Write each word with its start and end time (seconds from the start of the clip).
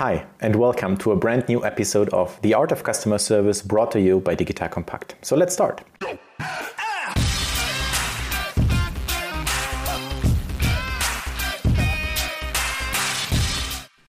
Hi, 0.00 0.24
and 0.40 0.56
welcome 0.56 0.96
to 0.96 1.12
a 1.12 1.16
brand 1.16 1.46
new 1.46 1.62
episode 1.62 2.08
of 2.08 2.40
The 2.40 2.54
Art 2.54 2.72
of 2.72 2.82
Customer 2.82 3.18
Service 3.18 3.60
brought 3.60 3.90
to 3.90 4.00
you 4.00 4.20
by 4.20 4.34
Digital 4.34 4.66
Compact. 4.66 5.14
So 5.20 5.36
let's 5.36 5.52
start. 5.52 5.82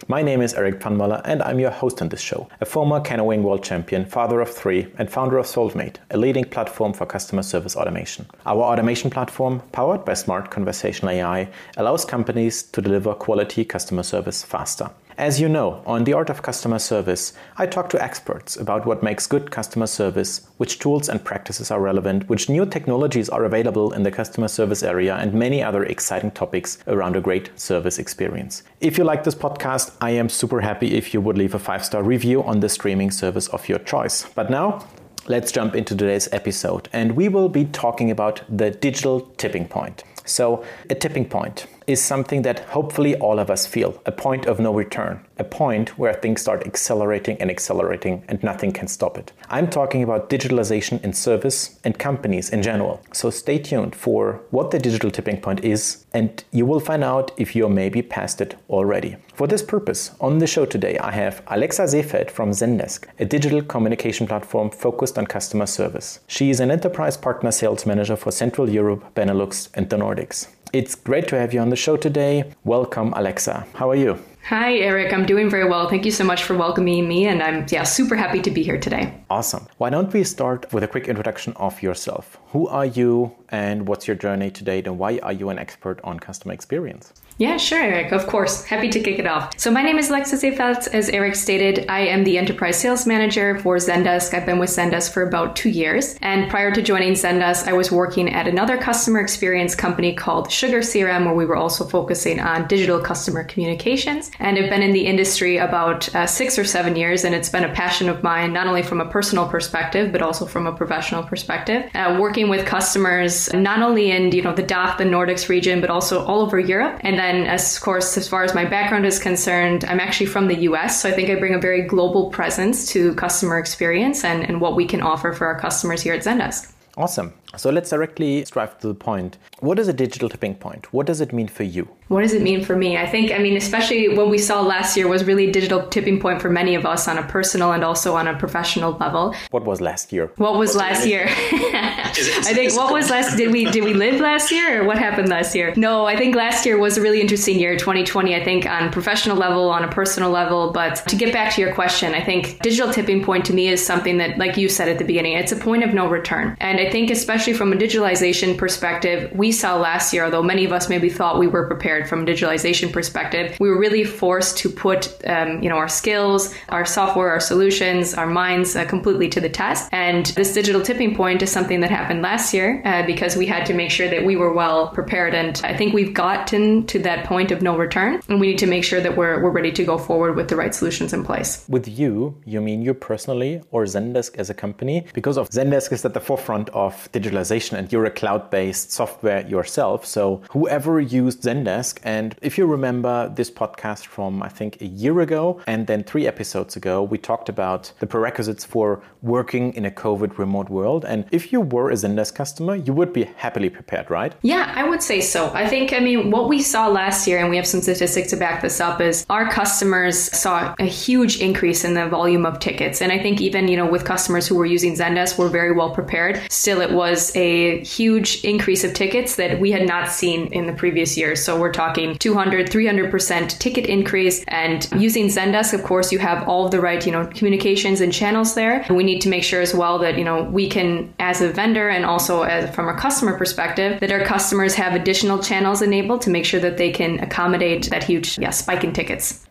My 0.06 0.20
name 0.20 0.42
is 0.42 0.52
Erik 0.52 0.78
Pfannmöller 0.78 1.22
and 1.24 1.42
I'm 1.42 1.58
your 1.58 1.70
host 1.70 2.02
on 2.02 2.10
this 2.10 2.20
show. 2.20 2.50
A 2.60 2.66
former 2.66 3.00
canoeing 3.00 3.42
world 3.42 3.64
champion, 3.64 4.04
father 4.04 4.42
of 4.42 4.50
three, 4.50 4.88
and 4.98 5.10
founder 5.10 5.38
of 5.38 5.46
Solvemate, 5.46 5.96
a 6.10 6.18
leading 6.18 6.44
platform 6.44 6.92
for 6.92 7.06
customer 7.06 7.42
service 7.42 7.76
automation. 7.76 8.26
Our 8.44 8.62
automation 8.62 9.08
platform, 9.08 9.62
powered 9.72 10.04
by 10.04 10.12
smart 10.12 10.50
conversational 10.50 11.14
AI, 11.14 11.48
allows 11.78 12.04
companies 12.04 12.62
to 12.64 12.82
deliver 12.82 13.14
quality 13.14 13.64
customer 13.64 14.02
service 14.02 14.42
faster. 14.44 14.90
As 15.18 15.40
you 15.40 15.48
know, 15.48 15.82
on 15.84 16.04
The 16.04 16.12
Art 16.12 16.30
of 16.30 16.42
Customer 16.42 16.78
Service, 16.78 17.32
I 17.56 17.66
talk 17.66 17.88
to 17.88 18.00
experts 18.00 18.56
about 18.56 18.86
what 18.86 19.02
makes 19.02 19.26
good 19.26 19.50
customer 19.50 19.88
service, 19.88 20.42
which 20.58 20.78
tools 20.78 21.08
and 21.08 21.24
practices 21.24 21.72
are 21.72 21.80
relevant, 21.80 22.28
which 22.28 22.48
new 22.48 22.64
technologies 22.64 23.28
are 23.28 23.44
available 23.44 23.92
in 23.92 24.04
the 24.04 24.12
customer 24.12 24.46
service 24.46 24.84
area, 24.84 25.16
and 25.16 25.34
many 25.34 25.60
other 25.60 25.82
exciting 25.82 26.30
topics 26.30 26.78
around 26.86 27.16
a 27.16 27.20
great 27.20 27.50
service 27.58 27.98
experience. 27.98 28.62
If 28.80 28.96
you 28.96 29.02
like 29.02 29.24
this 29.24 29.34
podcast, 29.34 29.90
I 30.00 30.10
am 30.10 30.28
super 30.28 30.60
happy 30.60 30.94
if 30.94 31.12
you 31.12 31.20
would 31.20 31.36
leave 31.36 31.56
a 31.56 31.58
five 31.58 31.84
star 31.84 32.04
review 32.04 32.44
on 32.44 32.60
the 32.60 32.68
streaming 32.68 33.10
service 33.10 33.48
of 33.48 33.68
your 33.68 33.80
choice. 33.80 34.24
But 34.36 34.50
now, 34.50 34.86
let's 35.26 35.50
jump 35.50 35.74
into 35.74 35.96
today's 35.96 36.28
episode, 36.30 36.88
and 36.92 37.16
we 37.16 37.28
will 37.28 37.48
be 37.48 37.64
talking 37.64 38.12
about 38.12 38.42
the 38.48 38.70
digital 38.70 39.22
tipping 39.36 39.66
point. 39.66 40.04
So, 40.24 40.64
a 40.88 40.94
tipping 40.94 41.28
point 41.28 41.66
is 41.88 42.04
something 42.04 42.42
that 42.42 42.60
hopefully 42.60 43.16
all 43.16 43.38
of 43.38 43.50
us 43.50 43.66
feel 43.66 44.00
a 44.04 44.12
point 44.12 44.46
of 44.46 44.60
no 44.60 44.72
return, 44.72 45.24
a 45.38 45.44
point 45.44 45.98
where 45.98 46.12
things 46.12 46.42
start 46.42 46.66
accelerating 46.66 47.40
and 47.40 47.50
accelerating 47.50 48.22
and 48.28 48.42
nothing 48.42 48.70
can 48.70 48.86
stop 48.86 49.16
it. 49.16 49.32
I'm 49.48 49.70
talking 49.70 50.02
about 50.02 50.28
digitalization 50.28 51.02
in 51.02 51.14
service 51.14 51.80
and 51.84 51.98
companies 51.98 52.50
in 52.50 52.62
general. 52.62 53.00
So 53.12 53.30
stay 53.30 53.58
tuned 53.58 53.96
for 53.96 54.42
what 54.50 54.70
the 54.70 54.78
digital 54.78 55.10
tipping 55.10 55.40
point 55.40 55.64
is, 55.64 56.04
and 56.12 56.44
you 56.52 56.66
will 56.66 56.80
find 56.80 57.02
out 57.02 57.30
if 57.38 57.56
you're 57.56 57.70
maybe 57.70 58.02
past 58.02 58.42
it 58.42 58.56
already. 58.68 59.16
For 59.34 59.46
this 59.46 59.62
purpose, 59.62 60.10
on 60.20 60.38
the 60.38 60.46
show 60.46 60.66
today, 60.66 60.98
I 60.98 61.12
have 61.12 61.42
Alexa 61.46 61.84
Seefeldt 61.84 62.30
from 62.30 62.50
Zendesk, 62.50 63.06
a 63.18 63.24
digital 63.24 63.62
communication 63.62 64.26
platform 64.26 64.70
focused 64.70 65.16
on 65.16 65.26
customer 65.26 65.66
service. 65.66 66.20
She 66.26 66.50
is 66.50 66.60
an 66.60 66.70
enterprise 66.70 67.16
partner 67.16 67.50
sales 67.50 67.86
manager 67.86 68.16
for 68.16 68.30
Central 68.30 68.68
Europe, 68.68 69.14
Benelux, 69.14 69.70
and 69.74 69.88
the 69.88 69.96
Nordics. 69.96 70.48
It's 70.72 70.94
great 70.94 71.28
to 71.28 71.38
have 71.38 71.54
you 71.54 71.60
on 71.60 71.70
the 71.70 71.76
show 71.76 71.96
today. 71.96 72.52
Welcome, 72.64 73.14
Alexa. 73.16 73.66
How 73.72 73.88
are 73.88 73.96
you? 73.96 74.18
Hi, 74.48 74.74
Erik. 74.74 75.14
I'm 75.14 75.24
doing 75.24 75.48
very 75.48 75.66
well. 75.66 75.88
Thank 75.88 76.04
you 76.04 76.10
so 76.10 76.24
much 76.24 76.42
for 76.42 76.54
welcoming 76.54 77.08
me, 77.08 77.26
and 77.26 77.42
I'm 77.42 77.64
yeah 77.70 77.84
super 77.84 78.16
happy 78.16 78.42
to 78.42 78.50
be 78.50 78.62
here 78.62 78.78
today. 78.78 79.14
Awesome. 79.30 79.66
Why 79.78 79.88
don't 79.88 80.12
we 80.12 80.24
start 80.24 80.70
with 80.72 80.84
a 80.84 80.88
quick 80.88 81.08
introduction 81.08 81.54
of 81.56 81.82
yourself? 81.82 82.38
Who 82.48 82.68
are 82.68 82.84
you, 82.84 83.34
and 83.48 83.88
what's 83.88 84.06
your 84.06 84.16
journey 84.16 84.50
to 84.50 84.64
date, 84.64 84.86
and 84.86 84.98
why 84.98 85.18
are 85.22 85.32
you 85.32 85.48
an 85.48 85.58
expert 85.58 86.00
on 86.04 86.20
customer 86.20 86.52
experience? 86.52 87.14
Yeah, 87.38 87.56
sure, 87.56 87.80
Erik. 87.80 88.10
Of 88.10 88.26
course. 88.26 88.64
Happy 88.64 88.88
to 88.88 88.98
kick 88.98 89.20
it 89.20 89.26
off. 89.26 89.56
So 89.56 89.70
my 89.70 89.80
name 89.80 89.96
is 89.96 90.10
Alexa 90.10 90.34
Seefeldt. 90.38 90.88
As 90.88 91.08
Erik 91.08 91.36
stated, 91.36 91.86
I 91.88 92.00
am 92.00 92.24
the 92.24 92.36
enterprise 92.36 92.80
sales 92.80 93.06
manager 93.06 93.60
for 93.60 93.76
Zendesk. 93.76 94.34
I've 94.34 94.44
been 94.44 94.58
with 94.58 94.70
Zendesk 94.70 95.12
for 95.12 95.22
about 95.22 95.54
two 95.54 95.68
years. 95.68 96.18
And 96.20 96.50
prior 96.50 96.72
to 96.72 96.82
joining 96.82 97.12
Zendesk, 97.12 97.68
I 97.68 97.74
was 97.74 97.92
working 97.92 98.28
at 98.28 98.48
another 98.48 98.76
customer 98.76 99.20
experience 99.20 99.76
company 99.76 100.16
called 100.16 100.50
Sugar 100.50 100.80
CRM, 100.80 101.26
where 101.26 101.34
we 101.34 101.46
were 101.46 101.54
also 101.54 101.84
focusing 101.84 102.40
on 102.40 102.66
digital 102.66 102.98
customer 102.98 103.44
communications. 103.44 104.32
And 104.40 104.58
I've 104.58 104.68
been 104.68 104.82
in 104.82 104.92
the 104.92 105.06
industry 105.06 105.58
about 105.58 106.12
uh, 106.16 106.26
six 106.26 106.58
or 106.58 106.64
seven 106.64 106.96
years, 106.96 107.22
and 107.22 107.36
it's 107.36 107.48
been 107.48 107.62
a 107.62 107.72
passion 107.72 108.08
of 108.08 108.24
mine, 108.24 108.52
not 108.52 108.66
only 108.66 108.82
from 108.82 109.00
a 109.00 109.08
personal 109.08 109.48
perspective, 109.48 110.10
but 110.10 110.22
also 110.22 110.44
from 110.44 110.66
a 110.66 110.72
professional 110.72 111.22
perspective. 111.22 111.88
Uh, 111.94 112.16
working 112.18 112.48
with 112.48 112.66
customers, 112.66 113.52
not 113.54 113.80
only 113.80 114.10
in 114.10 114.32
you 114.32 114.42
know 114.42 114.52
the 114.52 114.62
DACH, 114.64 114.98
the 114.98 115.04
Nordics 115.04 115.48
region, 115.48 115.80
but 115.80 115.88
also 115.88 116.24
all 116.24 116.40
over 116.40 116.58
Europe. 116.58 116.98
And 117.04 117.27
then, 117.28 117.46
as 117.46 117.76
of 117.76 117.82
course, 117.82 118.16
as 118.16 118.26
far 118.26 118.42
as 118.42 118.54
my 118.54 118.64
background 118.64 119.04
is 119.04 119.18
concerned, 119.18 119.84
I'm 119.84 120.00
actually 120.00 120.26
from 120.26 120.48
the 120.48 120.60
US. 120.70 121.02
So 121.02 121.08
I 121.08 121.12
think 121.12 121.28
I 121.28 121.34
bring 121.34 121.54
a 121.54 121.60
very 121.60 121.82
global 121.82 122.30
presence 122.30 122.90
to 122.92 123.14
customer 123.14 123.58
experience 123.58 124.24
and, 124.24 124.42
and 124.42 124.60
what 124.60 124.76
we 124.76 124.86
can 124.86 125.02
offer 125.02 125.32
for 125.32 125.46
our 125.46 125.60
customers 125.60 126.00
here 126.00 126.14
at 126.14 126.22
Zendesk. 126.22 126.72
Awesome. 126.96 127.32
So 127.56 127.70
let's 127.70 127.90
directly 127.90 128.44
strive 128.44 128.78
to 128.80 128.88
the 128.88 128.94
point. 128.94 129.38
What 129.60 129.78
is 129.78 129.88
a 129.88 129.92
digital 129.92 130.28
tipping 130.28 130.54
point? 130.54 130.92
What 130.92 131.06
does 131.06 131.20
it 131.20 131.32
mean 131.32 131.48
for 131.48 131.62
you? 131.62 131.88
What 132.08 132.22
does 132.22 132.32
it 132.32 132.42
mean 132.42 132.62
for 132.64 132.76
me? 132.76 132.96
I 132.96 133.06
think, 133.06 133.32
I 133.32 133.38
mean, 133.38 133.56
especially 133.56 134.16
what 134.16 134.28
we 134.28 134.38
saw 134.38 134.60
last 134.60 134.96
year 134.96 135.08
was 135.08 135.24
really 135.24 135.48
a 135.48 135.52
digital 135.52 135.86
tipping 135.88 136.20
point 136.20 136.40
for 136.40 136.50
many 136.50 136.74
of 136.74 136.86
us 136.86 137.08
on 137.08 137.18
a 137.18 137.22
personal 137.22 137.72
and 137.72 137.84
also 137.84 138.16
on 138.16 138.28
a 138.28 138.38
professional 138.38 138.92
level. 138.92 139.34
What 139.50 139.64
was 139.64 139.80
last 139.80 140.12
year? 140.12 140.30
What 140.36 140.58
was 140.58 140.74
last 140.76 141.06
year? 141.06 141.26
I 141.28 142.52
think 142.54 142.74
what 142.76 142.92
was 142.92 143.10
last 143.10 143.36
did 143.36 143.52
we 143.52 143.66
did 143.66 143.84
we 143.84 143.92
live 143.92 144.20
last 144.20 144.50
year 144.50 144.82
or 144.82 144.86
what 144.86 144.98
happened 144.98 145.28
last 145.28 145.54
year? 145.54 145.74
No, 145.76 146.06
I 146.06 146.16
think 146.16 146.34
last 146.34 146.64
year 146.64 146.78
was 146.78 146.96
a 146.96 147.02
really 147.02 147.20
interesting 147.20 147.58
year, 147.58 147.76
2020, 147.76 148.34
I 148.34 148.44
think 148.44 148.66
on 148.66 148.90
professional 148.90 149.36
level, 149.36 149.68
on 149.68 149.84
a 149.84 149.88
personal 149.88 150.30
level, 150.30 150.72
but 150.72 150.96
to 151.08 151.16
get 151.16 151.32
back 151.32 151.54
to 151.54 151.60
your 151.60 151.74
question, 151.74 152.14
I 152.14 152.24
think 152.24 152.60
digital 152.62 152.92
tipping 152.92 153.22
point 153.22 153.44
to 153.46 153.52
me 153.52 153.68
is 153.68 153.84
something 153.84 154.16
that 154.18 154.38
like 154.38 154.56
you 154.56 154.68
said 154.68 154.88
at 154.88 154.98
the 154.98 155.04
beginning, 155.04 155.34
it's 155.34 155.52
a 155.52 155.56
point 155.56 155.84
of 155.84 155.92
no 155.92 156.08
return. 156.08 156.56
And 156.60 156.80
I 156.80 156.90
think 156.90 157.10
especially 157.10 157.37
from 157.46 157.72
a 157.72 157.76
digitalization 157.76 158.56
perspective, 158.56 159.30
we 159.32 159.52
saw 159.52 159.76
last 159.76 160.12
year, 160.12 160.24
although 160.24 160.42
many 160.42 160.64
of 160.64 160.72
us 160.72 160.88
maybe 160.88 161.08
thought 161.08 161.38
we 161.38 161.46
were 161.46 161.66
prepared 161.66 162.08
from 162.08 162.22
a 162.22 162.24
digitalization 162.24 162.92
perspective, 162.92 163.56
we 163.60 163.68
were 163.68 163.78
really 163.78 164.04
forced 164.04 164.58
to 164.58 164.68
put, 164.68 165.16
um, 165.26 165.62
you 165.62 165.68
know, 165.68 165.76
our 165.76 165.88
skills, 165.88 166.54
our 166.68 166.84
software, 166.84 167.30
our 167.30 167.40
solutions, 167.40 168.14
our 168.14 168.26
minds 168.26 168.76
uh, 168.76 168.84
completely 168.84 169.28
to 169.28 169.40
the 169.40 169.48
test. 169.48 169.88
And 169.92 170.26
this 170.26 170.52
digital 170.54 170.82
tipping 170.82 171.14
point 171.14 171.42
is 171.42 171.50
something 171.50 171.80
that 171.80 171.90
happened 171.90 172.22
last 172.22 172.52
year 172.52 172.82
uh, 172.84 173.06
because 173.06 173.36
we 173.36 173.46
had 173.46 173.64
to 173.66 173.74
make 173.74 173.90
sure 173.90 174.08
that 174.08 174.24
we 174.24 174.36
were 174.36 174.52
well 174.52 174.88
prepared. 174.88 175.34
And 175.34 175.60
I 175.64 175.76
think 175.76 175.94
we've 175.94 176.14
gotten 176.14 176.86
to 176.86 176.98
that 177.00 177.24
point 177.26 177.50
of 177.50 177.62
no 177.62 177.76
return, 177.76 178.20
and 178.28 178.40
we 178.40 178.48
need 178.48 178.58
to 178.58 178.66
make 178.66 178.84
sure 178.84 179.00
that 179.00 179.16
we're 179.16 179.42
we're 179.42 179.50
ready 179.50 179.72
to 179.72 179.84
go 179.84 179.98
forward 179.98 180.36
with 180.36 180.48
the 180.48 180.56
right 180.56 180.74
solutions 180.74 181.12
in 181.12 181.24
place. 181.24 181.64
With 181.68 181.88
you, 181.88 182.36
you 182.44 182.60
mean 182.60 182.82
you 182.82 182.94
personally 182.94 183.62
or 183.70 183.84
Zendesk 183.84 184.36
as 184.36 184.50
a 184.50 184.54
company? 184.54 185.06
Because 185.14 185.36
of 185.38 185.48
Zendesk 185.50 185.92
is 185.92 186.04
at 186.04 186.14
the 186.14 186.20
forefront 186.20 186.68
of 186.70 187.10
digitalization 187.28 187.78
and 187.78 187.92
you're 187.92 188.04
a 188.04 188.10
cloud-based 188.10 188.92
software 188.92 189.46
yourself. 189.46 190.06
So 190.06 190.42
whoever 190.50 191.00
used 191.00 191.42
Zendesk, 191.42 191.98
and 192.02 192.36
if 192.42 192.58
you 192.58 192.66
remember 192.66 193.32
this 193.34 193.50
podcast 193.50 194.06
from 194.06 194.42
I 194.42 194.48
think 194.48 194.80
a 194.80 194.86
year 194.86 195.20
ago 195.20 195.60
and 195.66 195.86
then 195.86 196.04
three 196.04 196.26
episodes 196.26 196.76
ago, 196.76 197.02
we 197.02 197.18
talked 197.18 197.48
about 197.48 197.92
the 198.00 198.06
prerequisites 198.06 198.64
for 198.64 199.02
working 199.22 199.74
in 199.74 199.84
a 199.84 199.90
COVID 199.90 200.38
remote 200.38 200.68
world. 200.68 201.04
And 201.04 201.24
if 201.30 201.52
you 201.52 201.60
were 201.60 201.90
a 201.90 201.94
Zendesk 201.94 202.34
customer, 202.34 202.74
you 202.76 202.92
would 202.92 203.12
be 203.12 203.24
happily 203.36 203.70
prepared, 203.70 204.10
right? 204.10 204.32
Yeah, 204.42 204.72
I 204.74 204.88
would 204.88 205.02
say 205.02 205.20
so. 205.20 205.50
I 205.54 205.66
think, 205.66 205.92
I 205.92 205.98
mean, 205.98 206.30
what 206.30 206.48
we 206.48 206.62
saw 206.62 206.88
last 206.88 207.26
year, 207.26 207.38
and 207.38 207.50
we 207.50 207.56
have 207.56 207.66
some 207.66 207.80
statistics 207.80 208.30
to 208.30 208.36
back 208.36 208.62
this 208.62 208.80
up, 208.80 209.00
is 209.00 209.26
our 209.28 209.50
customers 209.50 210.18
saw 210.18 210.74
a 210.78 210.84
huge 210.84 211.40
increase 211.40 211.84
in 211.84 211.94
the 211.94 212.08
volume 212.08 212.46
of 212.46 212.58
tickets. 212.60 213.02
And 213.02 213.10
I 213.12 213.18
think 213.18 213.40
even, 213.40 213.68
you 213.68 213.76
know, 213.76 213.86
with 213.86 214.04
customers 214.04 214.46
who 214.46 214.54
were 214.54 214.66
using 214.66 214.94
Zendesk 214.94 215.38
were 215.38 215.48
very 215.48 215.72
well 215.72 215.90
prepared. 215.90 216.40
Still, 216.50 216.80
it 216.80 216.92
was 216.92 217.17
a 217.34 217.82
huge 217.84 218.44
increase 218.44 218.84
of 218.84 218.92
tickets 218.94 219.36
that 219.36 219.60
we 219.60 219.70
had 219.70 219.86
not 219.86 220.08
seen 220.10 220.52
in 220.52 220.66
the 220.66 220.72
previous 220.72 221.16
years. 221.16 221.44
So 221.44 221.58
we're 221.58 221.72
talking 221.72 222.16
200, 222.18 222.70
300% 222.70 223.58
ticket 223.58 223.86
increase. 223.86 224.44
And 224.48 224.88
using 224.96 225.26
Zendesk, 225.26 225.72
of 225.72 225.82
course, 225.82 226.12
you 226.12 226.18
have 226.18 226.48
all 226.48 226.66
of 226.66 226.70
the 226.70 226.80
right, 226.80 227.04
you 227.04 227.12
know, 227.12 227.26
communications 227.26 228.00
and 228.00 228.12
channels 228.12 228.54
there. 228.54 228.82
And 228.82 228.96
we 228.96 229.04
need 229.04 229.20
to 229.22 229.28
make 229.28 229.44
sure 229.44 229.60
as 229.60 229.74
well 229.74 229.98
that, 229.98 230.18
you 230.18 230.24
know, 230.24 230.44
we 230.44 230.68
can, 230.68 231.12
as 231.18 231.40
a 231.40 231.48
vendor 231.48 231.88
and 231.88 232.04
also 232.04 232.42
as, 232.42 232.74
from 232.74 232.88
a 232.88 232.94
customer 232.94 233.36
perspective, 233.36 234.00
that 234.00 234.10
our 234.10 234.24
customers 234.24 234.74
have 234.74 234.94
additional 234.94 235.38
channels 235.42 235.82
enabled 235.82 236.22
to 236.22 236.30
make 236.30 236.44
sure 236.44 236.60
that 236.60 236.76
they 236.76 236.90
can 236.90 237.18
accommodate 237.20 237.90
that 237.90 238.04
huge 238.04 238.38
yeah, 238.38 238.50
spike 238.50 238.84
in 238.84 238.92
tickets. 238.92 239.44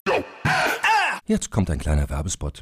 Jetzt 1.25 1.51
kommt 1.51 1.69
ein 1.69 1.79
kleiner 1.79 2.09
Werbespot. 2.09 2.62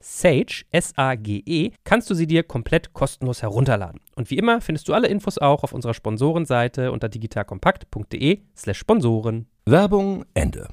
Sage, 0.00 0.64
S-A-G-E, 0.70 1.70
kannst 1.84 2.10
du 2.10 2.14
sie 2.14 2.26
dir 2.26 2.42
komplett 2.42 2.92
kostenlos 2.92 3.42
herunterladen. 3.42 4.00
Und 4.14 4.30
wie 4.30 4.38
immer 4.38 4.60
findest 4.60 4.88
du 4.88 4.94
alle 4.94 5.08
Infos 5.08 5.38
auch 5.38 5.64
auf 5.64 5.72
unserer 5.72 5.94
Sponsorenseite 5.94 6.92
unter 6.92 7.08
digitalkompakt.de 7.08 8.40
slash 8.54 8.78
Sponsoren. 8.78 9.46
Werbung 9.66 10.24
Ende. 10.34 10.68